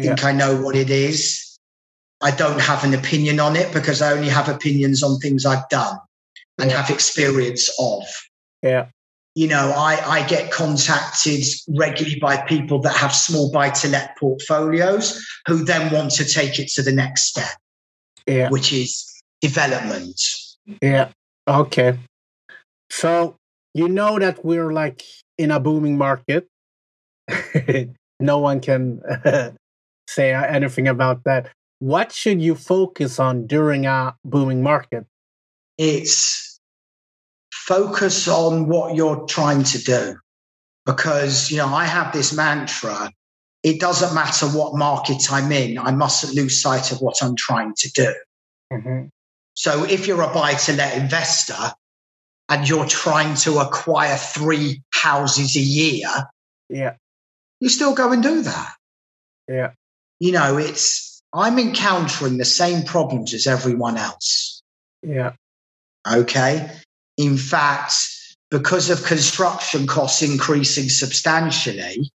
think 0.00 0.20
yeah. 0.20 0.28
I 0.28 0.32
know 0.32 0.60
what 0.60 0.76
it 0.76 0.90
is. 0.90 1.58
I 2.22 2.30
don't 2.30 2.60
have 2.60 2.84
an 2.84 2.94
opinion 2.94 3.40
on 3.40 3.56
it 3.56 3.72
because 3.72 4.00
I 4.00 4.12
only 4.12 4.28
have 4.28 4.48
opinions 4.48 5.02
on 5.02 5.18
things 5.18 5.44
I've 5.44 5.68
done 5.68 5.98
and 6.58 6.70
yeah. 6.70 6.80
have 6.80 6.90
experience 6.90 7.70
of. 7.78 8.02
Yeah. 8.62 8.86
You 9.34 9.48
know, 9.48 9.72
I, 9.76 10.00
I 10.06 10.26
get 10.26 10.52
contacted 10.52 11.42
regularly 11.68 12.20
by 12.20 12.36
people 12.42 12.78
that 12.80 12.96
have 12.96 13.12
small 13.12 13.50
buy 13.50 13.70
to 13.70 13.88
let 13.88 14.16
portfolios 14.16 15.24
who 15.48 15.64
then 15.64 15.92
want 15.92 16.12
to 16.12 16.24
take 16.24 16.58
it 16.60 16.68
to 16.74 16.82
the 16.82 16.92
next 16.92 17.30
step, 17.30 17.50
yeah. 18.26 18.48
which 18.48 18.72
is 18.72 19.12
development. 19.40 20.20
Yeah. 20.80 21.08
Okay. 21.48 21.98
So 22.90 23.36
you 23.74 23.88
know 23.88 24.18
that 24.20 24.44
we're 24.44 24.72
like 24.72 25.02
in 25.36 25.50
a 25.50 25.58
booming 25.58 25.98
market. 25.98 26.46
no 28.20 28.38
one 28.38 28.60
can 28.60 29.02
say 30.08 30.32
anything 30.32 30.88
about 30.88 31.24
that. 31.24 31.50
What 31.80 32.12
should 32.12 32.40
you 32.40 32.54
focus 32.54 33.18
on 33.18 33.46
during 33.46 33.84
a 33.84 34.14
booming 34.24 34.62
market? 34.62 35.06
It's 35.76 36.53
focus 37.66 38.28
on 38.28 38.68
what 38.68 38.94
you're 38.94 39.26
trying 39.26 39.62
to 39.64 39.78
do. 39.78 40.16
Because, 40.86 41.50
you 41.50 41.56
know, 41.56 41.68
I 41.68 41.84
have 41.84 42.12
this 42.12 42.32
mantra 42.32 43.10
it 43.62 43.80
doesn't 43.80 44.14
matter 44.14 44.44
what 44.46 44.76
market 44.76 45.32
I'm 45.32 45.50
in, 45.50 45.78
I 45.78 45.90
mustn't 45.90 46.34
lose 46.34 46.60
sight 46.60 46.92
of 46.92 47.00
what 47.00 47.22
I'm 47.22 47.34
trying 47.34 47.72
to 47.76 47.90
do. 47.92 48.14
Mm-hmm. 48.70 49.06
So 49.54 49.84
if 49.84 50.06
you're 50.06 50.20
a 50.20 50.34
buy 50.34 50.52
to 50.52 50.74
let 50.74 50.98
investor 50.98 51.72
and 52.50 52.68
you're 52.68 52.84
trying 52.84 53.36
to 53.36 53.60
acquire 53.60 54.18
three 54.18 54.82
houses 54.92 55.56
a 55.56 55.60
year, 55.60 56.08
yeah, 56.68 56.96
you 57.58 57.70
still 57.70 57.94
go 57.94 58.12
and 58.12 58.22
do 58.22 58.42
that. 58.42 58.74
Yeah 59.48 59.70
you 60.24 60.32
know, 60.32 60.56
it's 60.56 61.22
I'm 61.32 61.58
encountering 61.58 62.38
the 62.38 62.44
same 62.44 62.84
problems 62.84 63.34
as 63.34 63.46
everyone 63.46 63.96
else. 63.96 64.62
Yeah. 65.02 65.32
Okay. 66.10 66.70
In 67.16 67.36
fact, 67.36 67.94
because 68.50 68.90
of 68.90 69.04
construction 69.04 69.86
costs 69.86 70.22
increasing 70.22 70.88
substantially, 70.88 72.10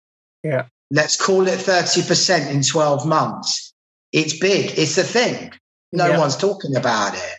yeah. 0.46 0.66
Let's 0.92 1.18
call 1.18 1.48
it 1.48 1.60
30% 1.60 2.52
in 2.52 2.62
12 2.62 3.08
months. 3.08 3.74
It's 4.12 4.38
big. 4.38 4.78
It's 4.78 4.98
a 4.98 5.04
thing. 5.04 5.52
No 5.92 6.10
yeah. 6.10 6.20
one's 6.20 6.38
talking 6.38 6.76
about 6.76 7.16
it. 7.16 7.36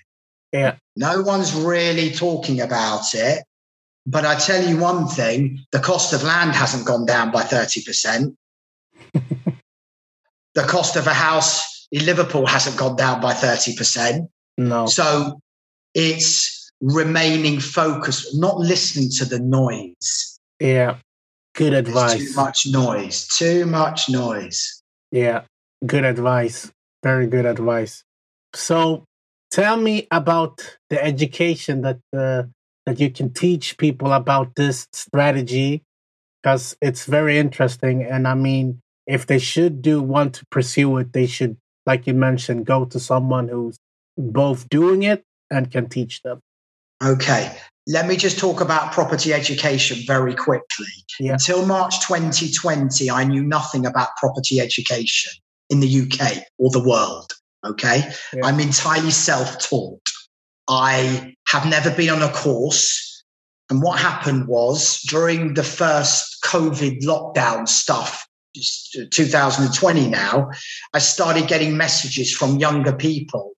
Yeah. 0.53 0.77
No 0.97 1.23
one's 1.23 1.55
really 1.55 2.11
talking 2.11 2.61
about 2.61 3.15
it. 3.15 3.45
But 4.05 4.25
I 4.25 4.37
tell 4.37 4.63
you 4.69 4.79
one 4.79 5.07
thing 5.07 5.65
the 5.73 5.79
cost 5.79 6.13
of 6.13 6.23
land 6.23 6.53
hasn't 6.53 6.87
gone 6.87 7.07
down 7.07 7.31
by 7.31 7.43
30%. 7.43 8.35
the 9.13 10.63
cost 10.63 10.97
of 10.97 11.07
a 11.07 11.15
house 11.15 11.87
in 11.93 12.05
Liverpool 12.05 12.47
hasn't 12.47 12.77
gone 12.77 12.97
down 12.97 13.21
by 13.21 13.33
30%. 13.33 14.29
No. 14.59 14.87
So 14.87 15.41
it's 15.95 16.56
remaining 16.81 17.61
focused, 17.61 18.39
not 18.39 18.59
listening 18.59 19.11
to 19.19 19.25
the 19.25 19.39
noise. 19.39 20.39
Yeah. 20.61 20.97
Good 21.55 21.73
There's 21.73 21.89
advice. 21.89 22.19
too 22.19 22.41
much 22.41 22.67
noise. 22.67 23.29
Too 23.29 23.67
much 23.67 24.09
noise. 24.09 24.83
Yeah. 25.11 25.43
Good 25.85 26.05
advice. 26.05 26.71
Very 27.03 27.27
good 27.27 27.47
advice. 27.47 28.05
So 28.55 29.05
tell 29.51 29.77
me 29.77 30.07
about 30.11 30.79
the 30.91 31.03
education 31.03 31.83
that 31.83 32.01
uh, 32.17 32.45
that 32.85 33.01
you 33.01 33.11
can 33.11 33.33
teach 33.33 33.79
people 33.79 34.13
about 34.13 34.55
this 34.55 34.87
strategy 34.93 35.83
because 36.43 36.77
it's 36.81 37.05
very 37.05 37.39
interesting 37.39 38.03
and 38.03 38.29
I 38.29 38.35
mean 38.35 38.81
if 39.07 39.27
they 39.27 39.39
should 39.39 39.83
do 39.83 40.01
want 40.01 40.35
to 40.35 40.47
pursue 40.51 40.97
it 40.99 41.13
they 41.13 41.27
should 41.27 41.57
like 41.85 42.07
you 42.07 42.15
mentioned 42.15 42.67
go 42.67 42.85
to 42.85 43.01
someone 43.01 43.49
who's 43.49 43.77
both 44.17 44.69
doing 44.69 45.03
it 45.03 45.23
and 45.51 45.71
can 45.71 45.89
teach 45.89 46.23
them. 46.23 46.41
Okay. 47.03 47.57
Let 47.89 48.09
me 48.09 48.17
just 48.17 48.39
talk 48.39 48.61
about 48.61 48.93
property 48.93 49.33
education 49.33 49.99
very 50.07 50.35
quickly. 50.35 50.87
Yeah. 51.21 51.33
Until 51.33 51.65
March 51.65 52.01
2020, 52.07 53.11
I 53.11 53.25
knew 53.25 53.45
nothing 53.45 53.87
about 53.87 54.09
property 54.17 54.61
education 54.61 55.33
in 55.71 55.81
the 55.81 56.03
UK 56.03 56.43
or 56.59 56.71
the 56.71 56.83
world. 56.83 57.33
Okay. 57.65 58.11
Yeah. 58.33 58.45
I'm 58.45 58.61
entirely 58.61 59.11
self 59.11 59.59
taught. 59.59 60.03
I 60.69 61.35
have 61.49 61.67
never 61.67 61.91
been 61.91 62.11
on 62.11 62.23
a 62.23 62.33
course. 62.33 63.25
And 63.71 63.83
what 63.83 63.99
happened 63.99 64.47
was 64.49 65.01
during 65.03 65.55
the 65.55 65.63
first 65.63 66.43
COVID 66.45 67.03
lockdown 67.03 67.69
stuff, 67.69 68.27
2020 69.11 70.09
now, 70.09 70.51
I 70.95 70.99
started 70.99 71.49
getting 71.49 71.77
messages 71.77 72.35
from 72.35 72.57
younger 72.57 72.93
people 72.93 73.53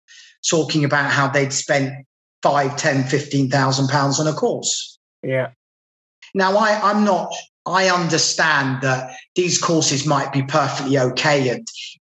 talking 0.48 0.84
about 0.84 1.10
how 1.10 1.28
they'd 1.28 1.52
spent 1.52 1.92
five, 2.42 2.76
10, 2.76 3.04
15,000 3.04 3.88
pounds 3.88 4.20
on 4.20 4.26
a 4.26 4.32
course. 4.32 4.98
Yeah. 5.22 5.50
Now, 6.34 6.56
I, 6.56 6.78
I'm 6.82 7.04
not, 7.04 7.34
I 7.66 7.88
understand 7.88 8.82
that 8.82 9.14
these 9.34 9.60
courses 9.60 10.06
might 10.06 10.32
be 10.32 10.42
perfectly 10.42 10.98
okay. 10.98 11.48
And 11.48 11.66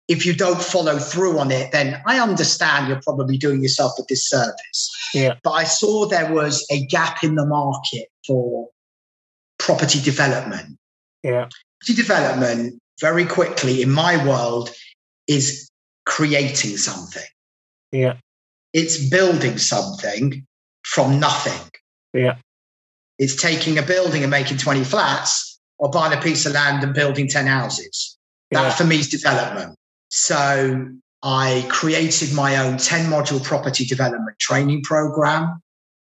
if 0.09 0.27
you 0.27 0.35
don't 0.35 0.61
follow 0.61 0.99
through 0.99 1.39
on 1.39 1.51
it, 1.51 1.73
then 1.73 2.01
I 2.07 2.21
understand 2.21 2.89
you're 2.89 3.01
probably 3.03 3.39
doing 3.39 3.63
yourself 3.63 3.93
a 3.99 4.03
disservice. 4.05 4.91
Yeah. 5.15 5.35
But 5.43 5.53
I 5.53 5.65
saw 5.65 6.07
there 6.07 6.33
was 6.33 6.67
a 6.71 6.85
gap 6.87 7.25
in 7.25 7.35
the 7.35 7.47
market 7.47 8.09
for 8.27 8.69
property 9.59 10.01
development. 10.01 10.79
Yeah. 11.23 11.49
Property 11.81 11.95
development, 11.95 12.81
very 13.01 13.25
quickly 13.25 13.83
in 13.83 13.91
my 13.91 14.25
world, 14.27 14.71
is 15.27 15.71
creating 16.05 16.77
something. 16.77 17.23
Yeah. 17.93 18.17
It's 18.73 19.09
building 19.09 19.59
something 19.59 20.47
from 20.85 21.21
nothing. 21.21 21.71
Yeah. 22.13 22.37
It's 23.19 23.37
taking 23.37 23.79
a 23.79 23.83
building 23.83 24.23
and 24.23 24.31
making 24.31 24.59
20 24.59 24.85
flats 24.85 25.61
or 25.79 25.91
buying 25.91 26.17
a 26.17 26.21
piece 26.21 26.47
of 26.47 26.53
land 26.53 26.83
and 26.83 26.95
building 26.95 27.29
10 27.29 27.47
houses. 27.47 28.17
That 28.51 28.63
Yeah. 28.63 28.75
for 28.75 28.85
me 28.85 28.99
is 28.99 29.09
development. 29.09 29.77
So 30.09 30.89
I 31.23 31.67
created 31.69 32.33
my 32.35 32.57
own 32.57 32.79
10 32.79 33.07
module 33.11 33.43
property 33.43 33.85
development 33.85 34.39
training 34.39 34.83
program 34.83 35.61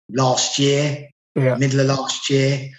last 0.09 0.59
year, 0.59 1.09
Yeah. 1.35 1.55
middle 1.57 1.81
of 1.81 1.87
last 1.87 2.31
year, 2.31 2.71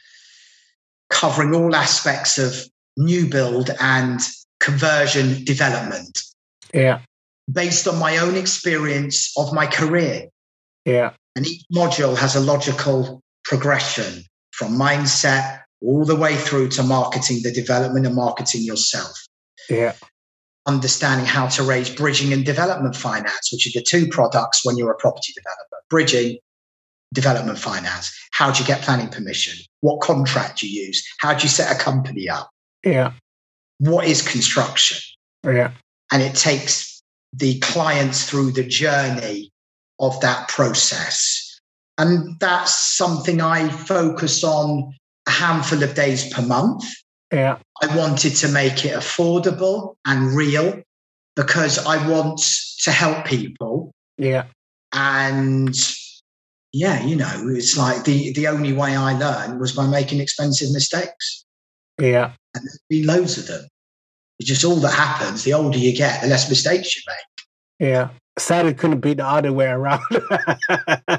covering 1.10 1.54
all 1.54 1.76
aspects 1.76 2.38
of 2.38 2.56
new 2.98 3.28
build 3.28 3.70
and 3.80 4.20
conversion 4.60 5.44
development 5.44 6.20
Yeah. 6.74 7.02
Based 7.52 7.88
on 7.88 8.00
my 8.00 8.18
own 8.18 8.36
experience 8.36 9.32
of 9.38 9.54
my 9.54 9.66
career. 9.66 10.30
Yeah. 10.86 11.14
And 11.36 11.48
each 11.48 11.66
module 11.74 12.18
has 12.18 12.36
a 12.36 12.40
logical 12.40 13.22
progression 13.44 14.24
from 14.52 14.78
mindset 14.78 15.62
all 15.82 16.06
the 16.06 16.16
way 16.16 16.36
through 16.36 16.70
to 16.70 16.84
marketing 16.84 17.42
the 17.44 17.52
development 17.52 18.06
and 18.06 18.16
marketing 18.16 18.62
yourself. 18.62 19.18
Yeah. 19.70 19.94
Understanding 20.66 21.26
how 21.26 21.48
to 21.48 21.64
raise 21.64 21.90
bridging 21.90 22.32
and 22.32 22.46
development 22.46 22.96
finance, 22.96 23.52
which 23.52 23.68
are 23.68 23.80
the 23.80 23.84
two 23.84 24.08
products 24.08 24.64
when 24.64 24.78
you're 24.78 24.92
a 24.92 24.98
property 24.98 25.34
developer. 25.36 25.84
Bridging, 25.90 26.38
development 27.14 27.60
finance. 27.60 28.12
How 28.32 28.52
do 28.52 28.62
you 28.62 28.68
get 28.68 28.82
planning 28.82 29.10
permission? 29.10 29.62
What 29.82 30.00
contract 30.02 30.60
do 30.60 30.70
you 30.70 30.86
use? 30.88 31.06
How 31.20 31.34
do 31.34 31.44
you 31.44 31.50
set 31.50 31.76
a 31.76 31.80
company 31.84 32.30
up? 32.30 32.50
Yeah. 32.86 33.14
What 33.80 34.06
is 34.06 34.22
construction? 34.22 35.00
Yeah. 35.44 35.72
and 36.14 36.22
it 36.22 36.36
takes 36.36 36.93
the 37.34 37.60
clients 37.60 38.30
through 38.30 38.52
the 38.52 38.64
journey 38.64 39.52
of 40.00 40.20
that 40.22 40.48
process. 40.48 41.60
And 41.98 42.40
that's 42.40 42.76
something 42.76 43.42
I 43.42 43.70
focus 43.70 44.44
on 44.44 44.94
a 45.28 45.32
handful 45.32 45.84
of 45.84 45.96
days 45.96 46.32
per 46.34 46.42
month. 46.42 46.84
Yeah. 47.32 47.58
I 47.82 47.96
wanted 47.96 48.36
to 48.38 48.48
make 48.48 48.86
it 48.86 48.96
affordable 48.96 49.96
and 50.06 50.36
real 50.36 50.82
because 51.36 51.84
I 51.86 52.08
want 52.08 52.42
to 52.84 52.92
help 52.92 53.26
people. 53.26 53.92
Yeah. 54.18 54.46
And 54.92 55.76
yeah, 56.72 57.04
you 57.04 57.16
know, 57.16 57.32
it's 57.48 57.78
like 57.78 58.04
the, 58.04 58.34
the 58.34 58.48
only 58.48 58.74
way 58.74 58.96
I 58.96 59.18
learned 59.18 59.60
was 59.60 59.72
by 59.72 59.88
making 59.88 60.20
expensive 60.20 60.72
mistakes. 60.72 61.46
Yeah. 62.00 62.34
And 62.56 62.64
there's 62.64 62.80
been 62.90 63.06
loads 63.08 63.38
of 63.38 63.48
them. 63.48 63.68
It's 64.40 64.50
just 64.50 64.64
all 64.64 64.76
that 64.78 64.94
happens. 64.94 65.44
The 65.44 65.54
older 65.54 65.78
you 65.78 65.96
get, 65.96 66.22
the 66.22 66.28
less 66.28 66.50
mistakes 66.50 66.96
you 66.96 67.02
make. 67.08 67.90
Yeah. 67.90 68.10
Sad 68.40 68.66
it 68.66 68.78
couldn't 68.78 69.02
be 69.02 69.14
the 69.14 69.26
other 69.26 69.54
way 69.54 69.68
around. 69.68 70.02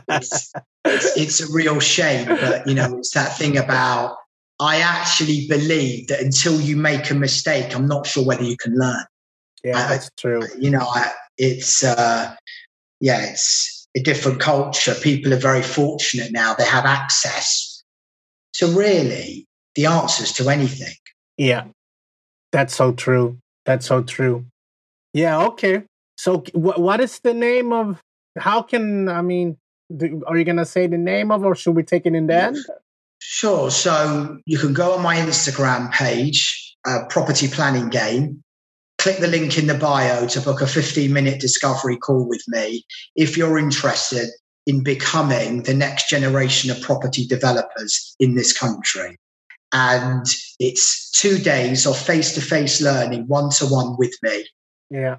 it's, 0.08 0.52
it's, 0.84 1.16
it's 1.16 1.40
a 1.40 1.52
real 1.52 1.78
shame, 1.78 2.26
but 2.26 2.66
you 2.66 2.74
know, 2.74 2.98
it's 2.98 3.12
that 3.14 3.36
thing 3.38 3.56
about 3.56 4.16
I 4.60 4.80
actually 4.80 5.46
believe 5.48 6.08
that 6.08 6.20
until 6.20 6.60
you 6.60 6.76
make 6.76 7.10
a 7.10 7.14
mistake, 7.14 7.74
I'm 7.74 7.86
not 7.86 8.06
sure 8.06 8.24
whether 8.24 8.42
you 8.44 8.56
can 8.56 8.76
learn. 8.76 9.04
yeah, 9.64 9.78
I- 9.78 9.88
that's 9.88 10.10
true. 10.16 10.42
You 10.58 10.70
know, 10.70 10.86
I, 10.86 11.10
it's 11.38 11.82
uh, 11.84 12.34
yeah, 13.00 13.26
it's 13.30 13.88
a 13.96 14.00
different 14.00 14.40
culture. 14.40 14.94
People 14.94 15.32
are 15.34 15.38
very 15.38 15.62
fortunate 15.62 16.32
now; 16.32 16.54
they 16.54 16.64
have 16.66 16.84
access 16.84 17.82
to 18.54 18.66
really 18.68 19.46
the 19.74 19.86
answers 19.86 20.32
to 20.34 20.48
anything. 20.48 20.94
Yeah. 21.36 21.64
That's 22.54 22.76
so 22.76 22.92
true. 22.92 23.38
That's 23.66 23.86
so 23.86 24.04
true. 24.04 24.46
Yeah, 25.12 25.44
okay. 25.46 25.82
So 26.16 26.38
wh- 26.52 26.78
what 26.78 27.00
is 27.00 27.18
the 27.18 27.34
name 27.34 27.72
of 27.72 28.00
how 28.38 28.62
can 28.62 29.08
I 29.08 29.22
mean 29.22 29.56
do, 29.94 30.22
are 30.28 30.36
you 30.36 30.44
to 30.44 30.64
say 30.64 30.86
the 30.86 30.96
name 30.96 31.32
of 31.32 31.44
or 31.44 31.56
should 31.56 31.74
we 31.74 31.82
take 31.82 32.06
it 32.06 32.14
in 32.14 32.28
the 32.28 32.34
end? 32.36 32.56
Sure. 33.18 33.72
So 33.72 34.38
you 34.46 34.58
can 34.58 34.72
go 34.72 34.92
on 34.92 35.02
my 35.02 35.16
Instagram 35.16 35.90
page, 35.90 36.76
uh, 36.86 37.00
Property 37.10 37.48
Planning 37.48 37.88
Game. 37.88 38.44
Click 38.98 39.18
the 39.18 39.26
link 39.26 39.58
in 39.58 39.66
the 39.66 39.74
bio 39.74 40.28
to 40.28 40.40
book 40.40 40.60
a 40.60 40.68
15 40.68 41.12
minute 41.12 41.40
discovery 41.40 41.96
call 41.96 42.28
with 42.28 42.44
me 42.46 42.84
if 43.16 43.36
you're 43.36 43.58
interested 43.58 44.28
in 44.64 44.84
becoming 44.84 45.64
the 45.64 45.74
next 45.74 46.08
generation 46.08 46.70
of 46.70 46.80
property 46.80 47.26
developers 47.26 48.14
in 48.20 48.36
this 48.36 48.52
country. 48.52 49.16
And 49.74 50.24
it's 50.60 51.10
two 51.10 51.36
days 51.36 51.84
of 51.84 51.98
face 51.98 52.32
to 52.34 52.40
face 52.40 52.80
learning, 52.80 53.26
one 53.26 53.50
to 53.58 53.66
one 53.66 53.96
with 53.98 54.14
me, 54.22 54.46
Yeah. 54.88 55.16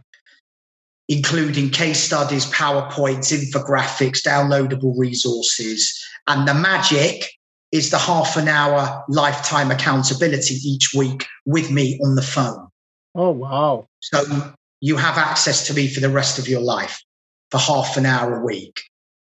including 1.10 1.70
case 1.70 2.00
studies, 2.00 2.46
PowerPoints, 2.46 3.34
infographics, 3.38 4.22
downloadable 4.22 4.98
resources. 4.98 5.94
And 6.26 6.48
the 6.48 6.54
magic 6.54 7.30
is 7.74 7.92
the 7.92 7.98
half 7.98 8.38
an 8.38 8.48
hour 8.48 9.04
lifetime 9.10 9.72
accountability 9.72 10.56
each 10.56 10.94
week 10.96 11.26
with 11.46 11.70
me 11.70 12.00
on 12.04 12.16
the 12.16 12.22
phone. 12.22 12.70
Oh 13.14 13.32
wow. 13.32 13.88
So 14.00 14.54
you 14.80 14.96
have 14.96 15.18
access 15.18 15.68
to 15.68 15.74
me 15.74 15.90
for 15.90 16.00
the 16.00 16.10
rest 16.10 16.40
of 16.40 16.48
your 16.48 16.62
life 16.62 17.04
for 17.52 17.58
half 17.58 17.98
an 17.98 18.06
hour 18.06 18.40
a 18.40 18.46
week. 18.46 18.82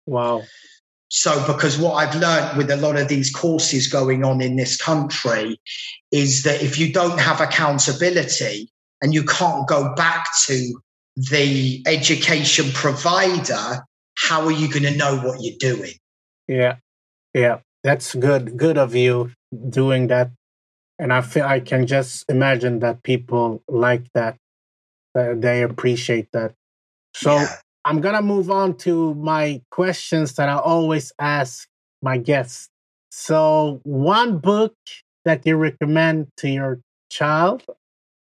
Wow. 0.07 0.43
So, 1.13 1.45
because 1.45 1.77
what 1.77 1.95
I've 1.95 2.15
learned 2.15 2.57
with 2.57 2.71
a 2.71 2.77
lot 2.77 2.97
of 2.97 3.09
these 3.09 3.29
courses 3.29 3.87
going 3.87 4.23
on 4.23 4.39
in 4.39 4.55
this 4.55 4.77
country 4.81 5.59
is 6.09 6.43
that 6.43 6.63
if 6.63 6.79
you 6.79 6.93
don't 6.93 7.19
have 7.19 7.41
accountability 7.41 8.71
and 9.01 9.13
you 9.13 9.25
can't 9.25 9.67
go 9.67 9.93
back 9.95 10.25
to 10.45 10.79
the 11.17 11.83
education 11.85 12.71
provider, 12.73 13.85
how 14.17 14.45
are 14.45 14.53
you 14.53 14.69
going 14.69 14.83
to 14.83 14.95
know 14.95 15.17
what 15.17 15.39
you're 15.41 15.57
doing? 15.59 15.91
Yeah. 16.47 16.77
Yeah. 17.33 17.59
That's 17.83 18.15
good. 18.15 18.55
Good 18.55 18.77
of 18.77 18.95
you 18.95 19.31
doing 19.69 20.07
that. 20.07 20.31
And 20.97 21.11
I 21.11 21.19
feel 21.19 21.43
I 21.43 21.59
can 21.59 21.87
just 21.87 22.23
imagine 22.29 22.79
that 22.79 23.03
people 23.03 23.61
like 23.67 24.05
that. 24.13 24.37
Uh, 25.13 25.33
they 25.35 25.61
appreciate 25.61 26.31
that. 26.31 26.53
So 27.13 27.35
Yeah. 27.35 27.55
I'm 27.85 28.01
gonna 28.01 28.21
move 28.21 28.49
on 28.51 28.77
to 28.77 29.13
my 29.15 29.61
questions 29.71 30.33
that 30.33 30.49
I 30.49 30.57
always 30.57 31.11
ask 31.19 31.67
my 32.01 32.17
guests. 32.17 32.69
So, 33.11 33.79
one 33.83 34.37
book 34.37 34.75
that 35.25 35.45
you 35.45 35.57
recommend 35.57 36.27
to 36.37 36.49
your 36.49 36.79
child, 37.09 37.63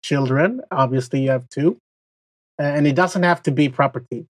children, 0.02 0.60
obviously 0.70 1.22
you 1.22 1.30
have 1.30 1.48
two, 1.48 1.78
and 2.58 2.86
it 2.86 2.94
doesn't 2.94 3.22
have 3.22 3.42
to 3.44 3.50
be 3.50 3.68
property. 3.68 4.26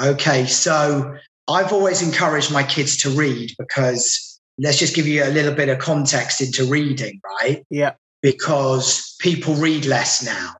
Okay, 0.00 0.46
so 0.46 1.16
I've 1.48 1.72
always 1.72 2.02
encouraged 2.02 2.52
my 2.52 2.62
kids 2.62 2.96
to 2.98 3.10
read 3.10 3.52
because 3.58 4.40
let's 4.58 4.78
just 4.78 4.94
give 4.94 5.06
you 5.06 5.24
a 5.24 5.30
little 5.30 5.54
bit 5.54 5.68
of 5.68 5.78
context 5.78 6.40
into 6.40 6.64
reading, 6.64 7.20
right? 7.40 7.64
Yeah. 7.70 7.92
Because 8.22 9.14
people 9.20 9.54
read 9.54 9.84
less 9.84 10.24
now. 10.24 10.54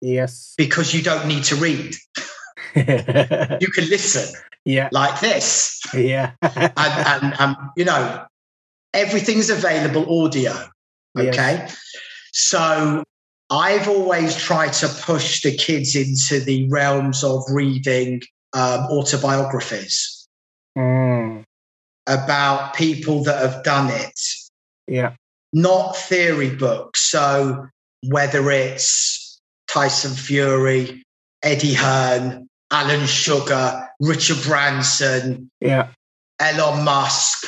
Yes. 0.00 0.54
Because 0.56 0.94
you 0.94 1.02
don't 1.02 1.28
need 1.28 1.44
to 1.44 1.56
read. 1.56 1.94
you 3.60 3.68
can 3.68 3.88
listen. 3.88 4.40
Yeah. 4.64 4.88
Like 4.92 5.20
this. 5.20 5.80
Yeah. 5.94 6.32
and, 6.42 6.72
and, 6.76 7.34
and, 7.38 7.56
you 7.76 7.84
know, 7.84 8.24
everything's 8.92 9.50
available 9.50 10.24
audio. 10.24 10.52
Okay. 11.18 11.68
So 12.32 13.02
I've 13.50 13.88
always 13.88 14.36
tried 14.36 14.72
to 14.74 14.88
push 14.88 15.42
the 15.42 15.56
kids 15.56 15.96
into 15.96 16.44
the 16.44 16.68
realms 16.68 17.24
of 17.24 17.42
reading 17.50 18.22
um, 18.52 18.80
autobiographies 18.90 20.28
mm. 20.76 21.42
about 22.06 22.74
people 22.74 23.24
that 23.24 23.42
have 23.42 23.64
done 23.64 23.90
it. 23.90 24.20
Yeah. 24.86 25.14
Not 25.52 25.96
theory 25.96 26.54
books. 26.54 27.10
So 27.10 27.66
whether 28.06 28.50
it's 28.50 29.40
Tyson 29.68 30.12
Fury, 30.12 31.02
Eddie 31.42 31.74
Hearn, 31.74 32.46
Alan 32.70 33.06
Sugar, 33.06 33.88
Richard 34.00 34.42
Branson, 34.44 35.50
yeah, 35.60 35.88
Elon 36.40 36.84
Musk, 36.84 37.46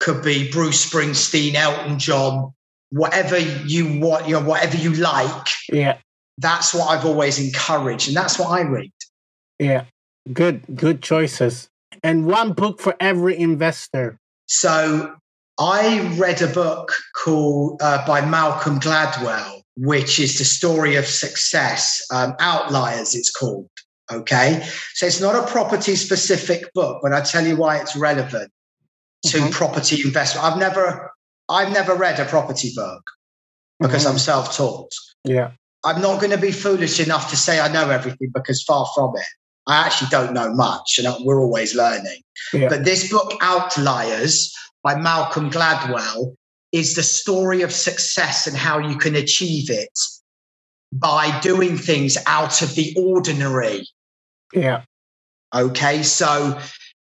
could 0.00 0.22
be 0.22 0.50
Bruce 0.50 0.88
Springsteen, 0.88 1.54
Elton 1.54 1.98
John, 1.98 2.52
whatever 2.90 3.38
you 3.38 4.00
want, 4.00 4.26
you 4.26 4.34
know, 4.34 4.42
whatever 4.42 4.76
you 4.76 4.94
like. 4.94 5.48
Yeah. 5.70 5.98
That's 6.38 6.72
what 6.72 6.88
I've 6.88 7.04
always 7.04 7.38
encouraged, 7.38 8.08
and 8.08 8.16
that's 8.16 8.38
what 8.38 8.50
I 8.50 8.62
read. 8.62 8.92
Yeah. 9.58 9.84
Good, 10.32 10.64
good 10.76 11.02
choices. 11.02 11.68
And 12.04 12.26
one 12.26 12.52
book 12.52 12.80
for 12.80 12.94
every 13.00 13.36
investor. 13.36 14.18
So 14.46 15.16
I 15.58 16.14
read 16.16 16.40
a 16.42 16.46
book 16.46 16.92
called 17.16 17.80
uh, 17.82 18.06
by 18.06 18.24
Malcolm 18.24 18.78
Gladwell, 18.78 19.62
which 19.76 20.20
is 20.20 20.38
the 20.38 20.44
story 20.44 20.94
of 20.94 21.06
success. 21.06 22.06
Um, 22.12 22.34
Outliers, 22.38 23.16
it's 23.16 23.30
called. 23.30 23.68
Okay, 24.10 24.66
so 24.94 25.06
it's 25.06 25.20
not 25.20 25.34
a 25.34 25.46
property 25.46 25.94
specific 25.94 26.72
book, 26.72 27.00
but 27.02 27.12
I 27.12 27.20
tell 27.20 27.46
you 27.46 27.56
why 27.56 27.78
it's 27.78 27.94
relevant 27.94 28.50
to 29.26 29.38
mm-hmm. 29.38 29.50
property 29.50 30.00
investment. 30.02 30.46
I've 30.46 30.58
never, 30.58 31.12
I've 31.48 31.72
never 31.72 31.94
read 31.94 32.18
a 32.18 32.24
property 32.24 32.72
book 32.74 33.02
because 33.80 34.04
mm-hmm. 34.04 34.12
I'm 34.12 34.18
self 34.18 34.56
taught. 34.56 34.92
Yeah, 35.24 35.50
I'm 35.84 36.00
not 36.00 36.20
going 36.20 36.32
to 36.32 36.38
be 36.38 36.52
foolish 36.52 37.00
enough 37.00 37.30
to 37.30 37.36
say 37.36 37.60
I 37.60 37.70
know 37.70 37.90
everything 37.90 38.30
because 38.32 38.62
far 38.62 38.86
from 38.94 39.14
it. 39.16 39.26
I 39.66 39.84
actually 39.84 40.08
don't 40.10 40.32
know 40.32 40.54
much, 40.54 40.98
and 40.98 41.14
we're 41.24 41.40
always 41.40 41.74
learning. 41.74 42.22
Yeah. 42.54 42.70
But 42.70 42.84
this 42.84 43.10
book, 43.10 43.34
Outliers 43.42 44.54
by 44.82 44.94
Malcolm 44.94 45.50
Gladwell, 45.50 46.34
is 46.72 46.94
the 46.94 47.02
story 47.02 47.62
of 47.62 47.72
success 47.72 48.46
and 48.46 48.56
how 48.56 48.78
you 48.78 48.96
can 48.96 49.14
achieve 49.14 49.70
it 49.70 49.98
by 50.92 51.38
doing 51.40 51.76
things 51.76 52.16
out 52.26 52.62
of 52.62 52.74
the 52.74 52.94
ordinary. 52.96 53.86
Yeah. 54.52 54.82
Okay. 55.54 56.02
So 56.02 56.60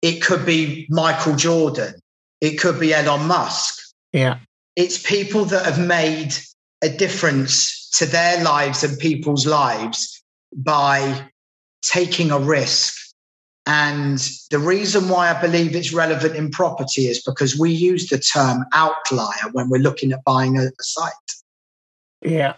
it 0.02 0.22
could 0.22 0.46
be 0.46 0.86
Michael 0.90 1.36
Jordan, 1.36 1.94
it 2.40 2.56
could 2.56 2.78
be 2.78 2.94
Elon 2.94 3.26
Musk. 3.26 3.78
Yeah. 4.12 4.38
It's 4.76 4.98
people 4.98 5.44
that 5.46 5.64
have 5.64 5.84
made 5.84 6.34
a 6.82 6.88
difference 6.88 7.90
to 7.90 8.06
their 8.06 8.42
lives 8.44 8.84
and 8.84 8.98
people's 8.98 9.46
lives 9.46 10.22
by 10.56 11.28
taking 11.82 12.30
a 12.30 12.38
risk. 12.38 12.94
And 13.66 14.18
the 14.50 14.58
reason 14.58 15.08
why 15.08 15.30
I 15.30 15.40
believe 15.40 15.74
it's 15.74 15.92
relevant 15.92 16.36
in 16.36 16.50
property 16.50 17.06
is 17.06 17.22
because 17.22 17.58
we 17.58 17.70
use 17.70 18.08
the 18.08 18.18
term 18.18 18.64
outlier 18.72 19.50
when 19.52 19.68
we're 19.68 19.82
looking 19.82 20.12
at 20.12 20.24
buying 20.24 20.56
a, 20.56 20.62
a 20.66 20.82
site. 20.82 21.12
Yeah. 22.22 22.54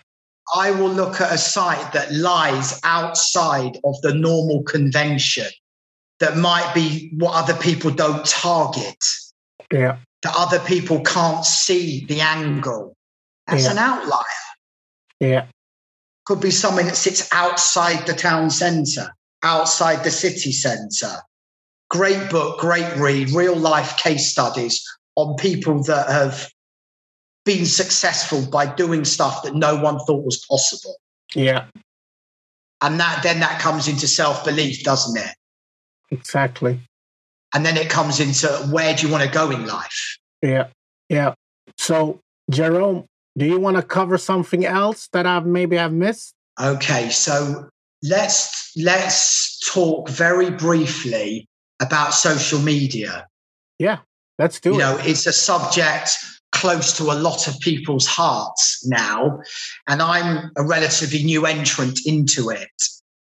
I 0.55 0.71
will 0.71 0.91
look 0.91 1.21
at 1.21 1.33
a 1.33 1.39
site 1.39 1.93
that 1.93 2.13
lies 2.13 2.81
outside 2.85 3.79
of 3.85 4.01
the 4.03 4.15
normal 4.15 4.63
convention 4.63 5.47
that 6.19 6.37
might 6.37 6.73
be 6.75 7.11
what 7.17 7.35
other 7.35 7.55
people 7.55 7.91
don't 7.91 8.25
target. 8.27 9.03
Yeah. 9.73 9.99
That 10.23 10.35
other 10.37 10.59
people 10.59 11.01
can't 11.03 11.45
see 11.45 12.05
the 12.07 12.21
angle. 12.21 12.97
That's 13.47 13.65
yeah. 13.65 13.73
an 13.73 13.79
outlier. 13.79 14.25
Yeah 15.21 15.47
could 16.31 16.41
be 16.41 16.53
something 16.53 16.87
that 16.87 16.95
sits 16.95 17.29
outside 17.33 18.07
the 18.07 18.13
town 18.13 18.51
centre, 18.51 19.13
outside 19.43 20.05
the 20.05 20.13
city 20.13 20.53
centre. 20.53 21.17
Great 21.89 22.31
book, 22.31 22.61
great 22.61 22.97
read, 22.99 23.31
real 23.31 23.57
life 23.57 23.97
case 23.97 24.31
studies 24.31 24.81
on 25.17 25.35
people 25.37 25.83
that 25.83 26.09
have 26.09 26.49
been 27.45 27.67
successful 27.67 28.49
by 28.51 28.67
doing 28.67 29.05
stuff 29.05 29.43
that 29.43 29.55
no 29.55 29.77
one 29.77 29.99
thought 30.01 30.25
was 30.25 30.45
possible. 30.49 30.97
Yeah. 31.35 31.67
And 32.83 32.99
that 33.01 33.23
then 33.23 33.41
that 33.41 33.61
comes 33.61 33.89
into 33.89 34.07
self 34.07 34.45
belief, 34.45 34.83
doesn't 34.83 35.17
it? 35.21 35.35
Exactly. 36.11 36.81
And 37.55 37.67
then 37.67 37.77
it 37.77 37.91
comes 37.91 38.21
into 38.21 38.47
where 38.71 38.95
do 38.95 39.07
you 39.07 39.13
want 39.13 39.25
to 39.25 39.31
go 39.31 39.51
in 39.51 39.67
life? 39.67 40.19
Yeah. 40.43 40.69
Yeah. 41.09 41.35
So, 41.77 42.21
Jerome, 42.51 43.07
do 43.37 43.47
you 43.47 43.59
want 43.59 43.77
to 43.77 43.83
cover 43.83 44.19
something 44.19 44.65
else 44.65 45.09
that 45.13 45.27
I've 45.27 45.47
maybe 45.47 45.79
I've 45.79 45.93
missed? 45.93 46.35
Okay, 46.61 47.09
so 47.11 47.69
let's 48.03 48.73
let's 48.77 49.59
talk 49.73 50.09
very 50.09 50.51
briefly 50.51 51.49
about 51.81 52.13
social 52.13 52.59
media. 52.59 53.27
Yeah, 53.79 53.99
let's 54.39 54.61
do 54.61 54.71
you 54.71 54.75
it. 54.75 54.79
You 54.79 54.83
know, 54.83 54.99
it's 55.03 55.27
a 55.27 55.33
subject 55.33 56.11
close 56.53 56.97
to 56.99 57.05
a 57.05 57.15
lot 57.15 57.49
of 57.49 57.59
people's 57.61 58.07
hearts 58.07 58.87
now, 58.87 59.41
and 59.89 60.03
I'm 60.03 60.51
a 60.57 60.65
relatively 60.65 61.23
new 61.23 61.47
entrant 61.47 62.01
into 62.05 62.51
it. 62.51 62.69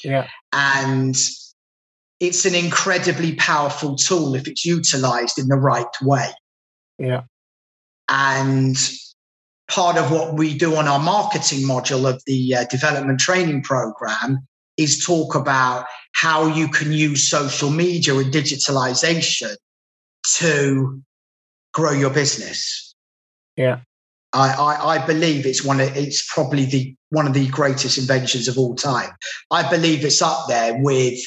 Yeah, 0.03 0.27
and 0.53 1.15
it's 2.19 2.45
an 2.45 2.55
incredibly 2.55 3.35
powerful 3.35 3.95
tool 3.95 4.35
if 4.35 4.47
it's 4.47 4.65
utilized 4.65 5.37
in 5.37 5.47
the 5.47 5.57
right 5.57 5.85
way. 6.01 6.29
Yeah, 6.97 7.23
and 8.07 8.77
part 9.69 9.97
of 9.97 10.11
what 10.11 10.33
we 10.33 10.57
do 10.57 10.75
on 10.75 10.87
our 10.87 10.99
marketing 10.99 11.59
module 11.59 12.09
of 12.09 12.21
the 12.25 12.55
uh, 12.55 12.65
development 12.65 13.19
training 13.19 13.63
program 13.63 14.47
is 14.77 15.05
talk 15.05 15.35
about 15.35 15.85
how 16.13 16.47
you 16.47 16.67
can 16.69 16.91
use 16.91 17.29
social 17.29 17.69
media 17.69 18.15
and 18.15 18.33
digitalization 18.33 19.55
to 20.37 21.01
grow 21.73 21.91
your 21.91 22.09
business. 22.09 22.88
Yeah. 23.59 23.81
I, 24.33 24.49
I, 24.49 24.95
I, 24.95 25.05
believe 25.05 25.45
it's 25.45 25.63
one 25.63 25.79
of 25.79 25.95
it's 25.97 26.27
probably 26.33 26.65
the 26.65 26.95
one 27.09 27.27
of 27.27 27.33
the 27.33 27.47
greatest 27.49 27.97
inventions 27.97 28.47
of 28.47 28.57
all 28.57 28.75
time. 28.75 29.09
I 29.51 29.69
believe 29.69 30.05
it's 30.05 30.21
up 30.21 30.47
there 30.47 30.77
with 30.81 31.19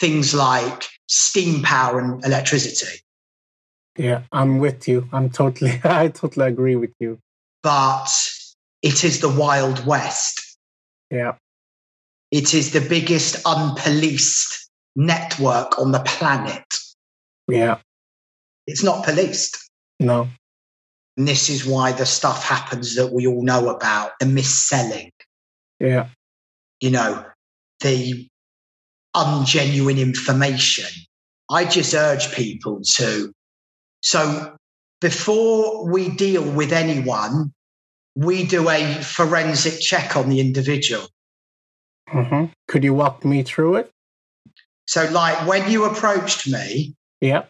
things 0.00 0.34
like 0.34 0.84
steam 1.08 1.62
power 1.62 1.98
and 2.00 2.24
electricity. 2.24 3.00
Yeah, 3.96 4.22
I'm 4.32 4.58
with 4.58 4.88
you. 4.88 5.08
I'm 5.12 5.30
totally 5.30 5.80
I 5.84 6.08
totally 6.08 6.46
agree 6.46 6.76
with 6.76 6.94
you 6.98 7.20
but 7.62 8.08
it 8.82 9.04
is 9.04 9.20
the 9.20 9.28
Wild 9.28 9.84
West. 9.86 10.56
Yeah. 11.10 11.34
It 12.30 12.54
is 12.54 12.72
the 12.72 12.80
biggest 12.80 13.42
unpoliced 13.44 14.68
network 14.94 15.78
on 15.78 15.92
the 15.92 16.00
planet. 16.00 16.64
Yeah. 17.48 17.78
It's 18.66 18.82
not 18.82 19.04
policed. 19.04 19.70
No. 19.98 20.28
And 21.18 21.26
this 21.26 21.50
is 21.50 21.66
why 21.66 21.90
the 21.90 22.06
stuff 22.06 22.44
happens 22.44 22.94
that 22.94 23.12
we 23.12 23.26
all 23.26 23.42
know 23.42 23.68
about 23.70 24.12
the 24.20 24.26
mis-selling. 24.26 25.10
Yeah. 25.80 26.06
You 26.80 26.92
know, 26.92 27.24
the 27.80 28.28
ungenuine 29.16 29.98
information. 29.98 30.86
I 31.50 31.64
just 31.64 31.92
urge 31.92 32.32
people 32.32 32.82
to. 32.94 33.32
So 34.00 34.56
before 35.00 35.90
we 35.90 36.08
deal 36.08 36.48
with 36.52 36.72
anyone, 36.72 37.52
we 38.14 38.44
do 38.44 38.68
a 38.68 38.94
forensic 39.02 39.80
check 39.80 40.16
on 40.16 40.28
the 40.28 40.38
individual. 40.38 41.08
Mm-hmm. 42.10 42.52
Could 42.68 42.84
you 42.84 42.94
walk 42.94 43.24
me 43.24 43.42
through 43.42 43.76
it? 43.76 43.90
So, 44.86 45.08
like 45.10 45.46
when 45.46 45.70
you 45.70 45.84
approached 45.84 46.48
me, 46.48 46.94
yeah, 47.20 47.44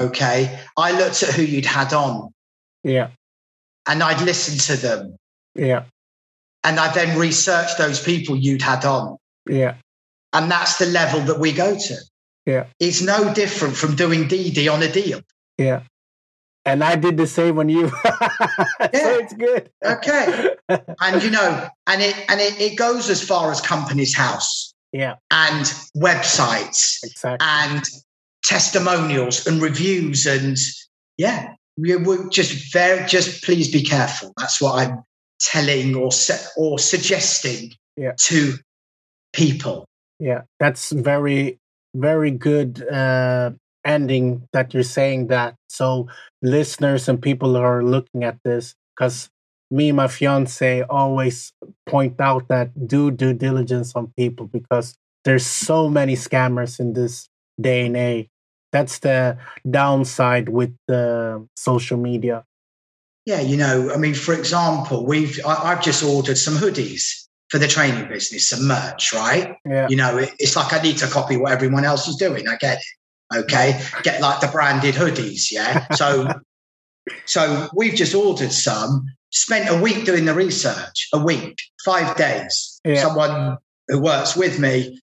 okay, 0.00 0.58
I 0.76 0.92
looked 0.98 1.22
at 1.22 1.34
who 1.34 1.42
you'd 1.42 1.66
had 1.66 1.92
on, 1.92 2.32
yeah, 2.84 3.10
and 3.86 4.02
I'd 4.02 4.24
listen 4.24 4.58
to 4.74 4.80
them, 4.80 5.16
yeah, 5.54 5.84
and 6.64 6.78
I'd 6.78 6.94
then 6.94 7.18
researched 7.18 7.78
those 7.78 8.02
people 8.02 8.36
you'd 8.36 8.62
had 8.62 8.84
on, 8.84 9.16
yeah, 9.48 9.74
and 10.32 10.50
that's 10.50 10.78
the 10.78 10.86
level 10.86 11.20
that 11.22 11.38
we 11.38 11.52
go 11.52 11.76
to. 11.78 11.96
Yeah. 12.48 12.64
It's 12.80 13.02
no 13.02 13.34
different 13.34 13.76
from 13.76 13.94
doing 13.94 14.24
DD 14.24 14.72
on 14.72 14.82
a 14.82 14.90
deal. 14.90 15.20
Yeah. 15.58 15.82
And 16.64 16.82
I 16.82 16.96
did 16.96 17.18
the 17.18 17.26
same 17.26 17.58
on 17.58 17.68
you. 17.68 17.90
Yeah. 18.80 19.02
so 19.02 19.18
it's 19.18 19.34
good. 19.34 19.70
Okay. 19.84 20.54
And 21.00 21.22
you 21.22 21.30
know, 21.30 21.68
and 21.86 22.02
it 22.02 22.14
and 22.28 22.40
it, 22.40 22.60
it 22.60 22.76
goes 22.76 23.08
as 23.08 23.22
far 23.22 23.50
as 23.50 23.60
Companies 23.60 24.14
House 24.14 24.74
yeah, 24.92 25.16
and 25.30 25.64
websites 25.96 27.02
exactly. 27.02 27.38
and 27.40 27.82
testimonials 28.42 29.46
and 29.46 29.62
reviews 29.62 30.26
and 30.26 30.58
yeah, 31.16 31.54
we 31.78 31.94
would 31.96 32.30
just 32.30 32.72
very 32.72 33.06
just 33.06 33.44
please 33.44 33.70
be 33.70 33.82
careful. 33.82 34.32
That's 34.36 34.60
what 34.60 34.74
I'm 34.86 35.02
telling 35.40 35.94
or 35.94 36.10
se- 36.12 36.48
or 36.56 36.78
suggesting 36.78 37.72
Yeah. 37.96 38.12
to 38.26 38.54
people. 39.32 39.84
Yeah, 40.18 40.42
that's 40.58 40.90
very, 40.90 41.58
very 41.94 42.30
good 42.32 42.86
uh, 42.88 43.52
ending 43.84 44.48
that 44.52 44.74
you're 44.74 44.82
saying 44.82 45.28
that. 45.28 45.54
So 45.68 46.08
listeners 46.42 47.08
and 47.08 47.20
people 47.22 47.54
who 47.54 47.60
are 47.62 47.84
looking 47.84 48.24
at 48.24 48.38
this, 48.44 48.74
because 48.96 49.28
me 49.70 49.88
and 49.90 49.96
my 49.96 50.08
fiance 50.08 50.82
always 50.82 51.52
point 51.86 52.20
out 52.20 52.48
that 52.48 52.88
do 52.88 53.10
due 53.10 53.34
diligence 53.34 53.94
on 53.94 54.12
people 54.16 54.46
because 54.46 54.96
there's 55.24 55.46
so 55.46 55.88
many 55.88 56.14
scammers 56.16 56.80
in 56.80 56.94
this 56.94 57.28
day 57.60 57.86
and 57.86 57.96
age. 57.96 58.28
That's 58.72 58.98
the 58.98 59.38
downside 59.68 60.48
with 60.48 60.74
the 60.86 61.46
social 61.56 61.96
media. 61.96 62.44
Yeah, 63.24 63.40
you 63.40 63.56
know, 63.56 63.92
I 63.92 63.98
mean, 63.98 64.14
for 64.14 64.34
example, 64.34 65.04
we've 65.04 65.38
I, 65.44 65.72
I've 65.72 65.82
just 65.82 66.02
ordered 66.02 66.38
some 66.38 66.54
hoodies 66.54 67.28
for 67.48 67.58
the 67.58 67.66
training 67.66 68.08
business, 68.08 68.48
some 68.48 68.66
merch, 68.66 69.12
right? 69.12 69.54
Yeah, 69.64 69.88
You 69.88 69.96
know, 69.96 70.18
it, 70.18 70.30
it's 70.38 70.56
like 70.56 70.72
I 70.72 70.80
need 70.82 70.98
to 70.98 71.06
copy 71.06 71.36
what 71.36 71.52
everyone 71.52 71.84
else 71.84 72.06
is 72.08 72.16
doing. 72.16 72.46
I 72.48 72.56
get 72.56 72.78
it. 72.78 73.38
Okay. 73.40 73.80
Get 74.02 74.20
like 74.20 74.40
the 74.40 74.48
branded 74.48 74.94
hoodies. 74.94 75.50
Yeah. 75.50 75.86
So, 75.94 76.28
so 77.24 77.68
we've 77.74 77.94
just 77.94 78.14
ordered 78.14 78.52
some, 78.52 79.06
spent 79.30 79.68
a 79.70 79.80
week 79.80 80.04
doing 80.04 80.26
the 80.26 80.34
research, 80.34 81.08
a 81.14 81.18
week, 81.18 81.58
five 81.84 82.16
days. 82.16 82.80
Yeah. 82.84 83.02
Someone 83.02 83.56
who 83.88 83.98
works 84.00 84.36
with 84.36 84.58
me, 84.58 85.00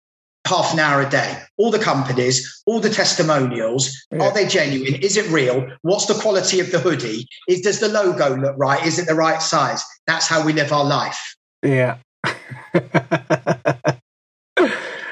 half 0.47 0.73
an 0.73 0.79
hour 0.79 1.01
a 1.01 1.09
day. 1.09 1.37
All 1.57 1.69
the 1.71 1.79
companies, 1.79 2.61
all 2.65 2.79
the 2.79 2.89
testimonials. 2.89 4.05
Yeah. 4.11 4.23
Are 4.23 4.33
they 4.33 4.47
genuine? 4.47 4.95
Is 5.01 5.15
it 5.17 5.29
real? 5.31 5.67
What's 5.83 6.05
the 6.07 6.13
quality 6.15 6.59
of 6.59 6.71
the 6.71 6.79
hoodie? 6.79 7.27
Is 7.47 7.61
does 7.61 7.79
the 7.79 7.87
logo 7.89 8.35
look 8.35 8.55
right? 8.57 8.83
Is 8.85 8.97
it 8.99 9.07
the 9.07 9.15
right 9.15 9.41
size? 9.41 9.83
That's 10.07 10.27
how 10.27 10.43
we 10.45 10.53
live 10.53 10.71
our 10.73 10.83
life. 10.85 11.35
yeah. 11.63 11.97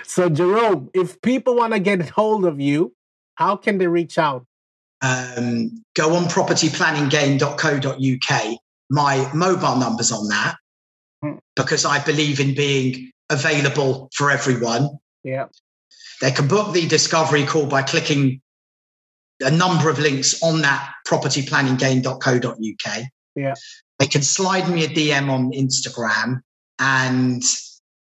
so, 0.03 0.29
Jerome, 0.29 0.89
if 0.93 1.21
people 1.21 1.55
want 1.55 1.73
to 1.73 1.79
get 1.79 2.09
hold 2.09 2.45
of 2.45 2.59
you, 2.59 2.93
how 3.35 3.55
can 3.55 3.77
they 3.77 3.87
reach 3.87 4.17
out? 4.17 4.45
um, 5.03 5.83
go 5.95 6.13
on 6.15 6.25
propertyplanninggame.co.uk. 6.25 8.57
My 8.91 9.31
mobile 9.33 9.77
number's 9.77 10.11
on 10.11 10.27
that 10.27 10.57
Hmm. 11.23 11.37
because 11.55 11.85
I 11.85 12.03
believe 12.03 12.39
in 12.39 12.53
being 12.53 13.09
available 13.31 14.09
for 14.15 14.29
everyone. 14.29 14.99
Yeah. 15.23 15.47
They 16.21 16.31
can 16.31 16.47
book 16.47 16.73
the 16.73 16.87
discovery 16.87 17.45
call 17.45 17.65
by 17.65 17.83
clicking 17.83 18.41
a 19.41 19.51
number 19.51 19.89
of 19.89 19.99
links 19.99 20.41
on 20.43 20.61
that 20.61 20.93
propertyplanninggame.co.uk. 21.07 23.03
Yeah. 23.35 23.53
They 23.99 24.07
can 24.07 24.21
slide 24.21 24.69
me 24.69 24.85
a 24.85 24.87
DM 24.87 25.29
on 25.29 25.51
Instagram 25.51 26.41
and 26.79 27.43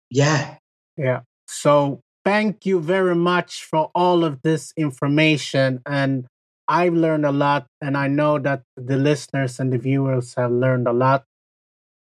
yeah, 0.10 0.56
Yeah. 0.98 1.22
So 1.48 2.02
thank 2.24 2.66
you 2.66 2.80
very 2.80 3.16
much 3.16 3.64
for 3.64 3.92
all 3.96 4.24
of 4.24 4.42
this 4.42 4.74
information. 4.78 5.82
And 5.86 6.28
I've 6.68 6.94
learned 6.94 7.26
a 7.26 7.32
lot. 7.32 7.68
And 7.82 7.98
I 7.98 8.08
know 8.08 8.40
that 8.40 8.64
the 8.78 8.98
listeners 8.98 9.60
and 9.60 9.74
the 9.74 9.78
viewers 9.78 10.36
have 10.36 10.52
learned 10.52 10.88
a 10.88 10.94
lot. 10.94 11.26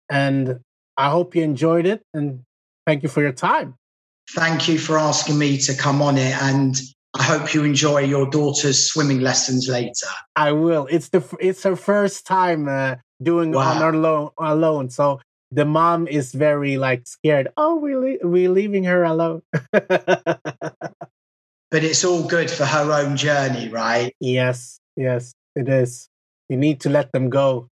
And 0.10 0.62
I 0.98 1.10
hope 1.10 1.36
you 1.36 1.44
enjoyed 1.44 1.86
it. 1.86 2.02
And 2.14 2.44
thank 2.86 3.04
you 3.04 3.10
for 3.10 3.22
your 3.22 3.32
time. 3.34 3.76
Thank 4.32 4.68
you 4.68 4.80
for 4.80 4.98
asking 4.98 5.38
me 5.38 5.58
to 5.60 5.76
come 5.76 6.02
on 6.02 6.18
it. 6.18 6.36
And 6.42 6.76
I 7.16 7.24
hope 7.24 7.54
you 7.54 7.64
enjoy 7.64 8.00
your 8.00 8.30
daughter's 8.30 8.92
swimming 8.92 9.22
lessons 9.22 9.68
later. 9.68 10.08
I 10.36 10.52
will. 10.52 10.88
It's 10.90 11.10
the 11.10 11.24
it's 11.40 11.64
her 11.64 11.76
first 11.76 12.26
time 12.26 12.68
uh, 12.68 12.96
doing 13.22 13.52
Wow. 13.52 13.72
on 13.72 13.78
her 13.82 13.90
alone 13.94 14.30
alone. 14.38 14.90
So 14.90 15.20
the 15.52 15.66
mom 15.66 16.08
is 16.08 16.34
very 16.34 16.78
like 16.78 17.08
scared. 17.08 17.50
Oh, 17.58 17.78
we're 17.78 18.00
le- 18.00 18.28
we're 18.30 18.50
leaving 18.50 18.84
her 18.84 19.04
alone. 19.04 19.42
but 19.72 20.40
it's 21.72 22.04
all 22.04 22.28
good 22.28 22.52
for 22.52 22.66
her 22.66 22.92
own 22.92 23.18
journey, 23.18 23.70
right? 23.70 24.14
yes, 24.20 24.80
yes, 24.96 25.34
it 25.56 25.70
is. 25.70 26.10
You 26.50 26.58
need 26.58 26.82
to 26.82 26.90
let 26.90 27.12
them 27.12 27.30
go. 27.30 27.70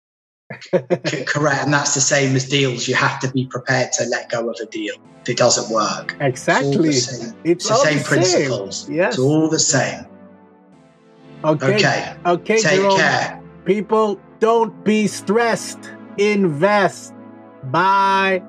Correct. 1.26 1.64
And 1.66 1.74
that's 1.74 1.94
the 1.94 2.02
same 2.02 2.36
as 2.36 2.48
deals. 2.48 2.88
You 2.88 2.96
have 2.96 3.20
to 3.22 3.32
be 3.32 3.46
prepared 3.46 3.92
to 3.94 4.06
let 4.06 4.30
go 4.30 4.50
of 4.50 4.56
a 4.62 4.66
deal 4.66 4.96
if 5.22 5.30
it 5.30 5.38
doesn't 5.38 5.74
work. 5.74 6.16
Exactly. 6.20 6.90
It's 6.90 7.08
the 7.08 7.14
same, 7.14 7.36
It's 7.44 7.68
the 7.68 7.76
same 7.76 7.98
the 7.98 8.04
principles. 8.04 8.90
Yes. 8.90 9.14
It's 9.14 9.20
all 9.20 9.50
the 9.50 9.60
same. 9.60 10.06
Okay. 11.44 11.76
Okay. 11.76 12.16
Okay, 12.26 12.62
Take 12.62 12.76
Jerome. 12.82 12.98
care. 12.98 13.42
People, 13.66 14.20
don't 14.40 14.84
be 14.84 15.08
stressed. 15.08 15.80
Invest. 16.18 17.14
Bye. 17.66 18.44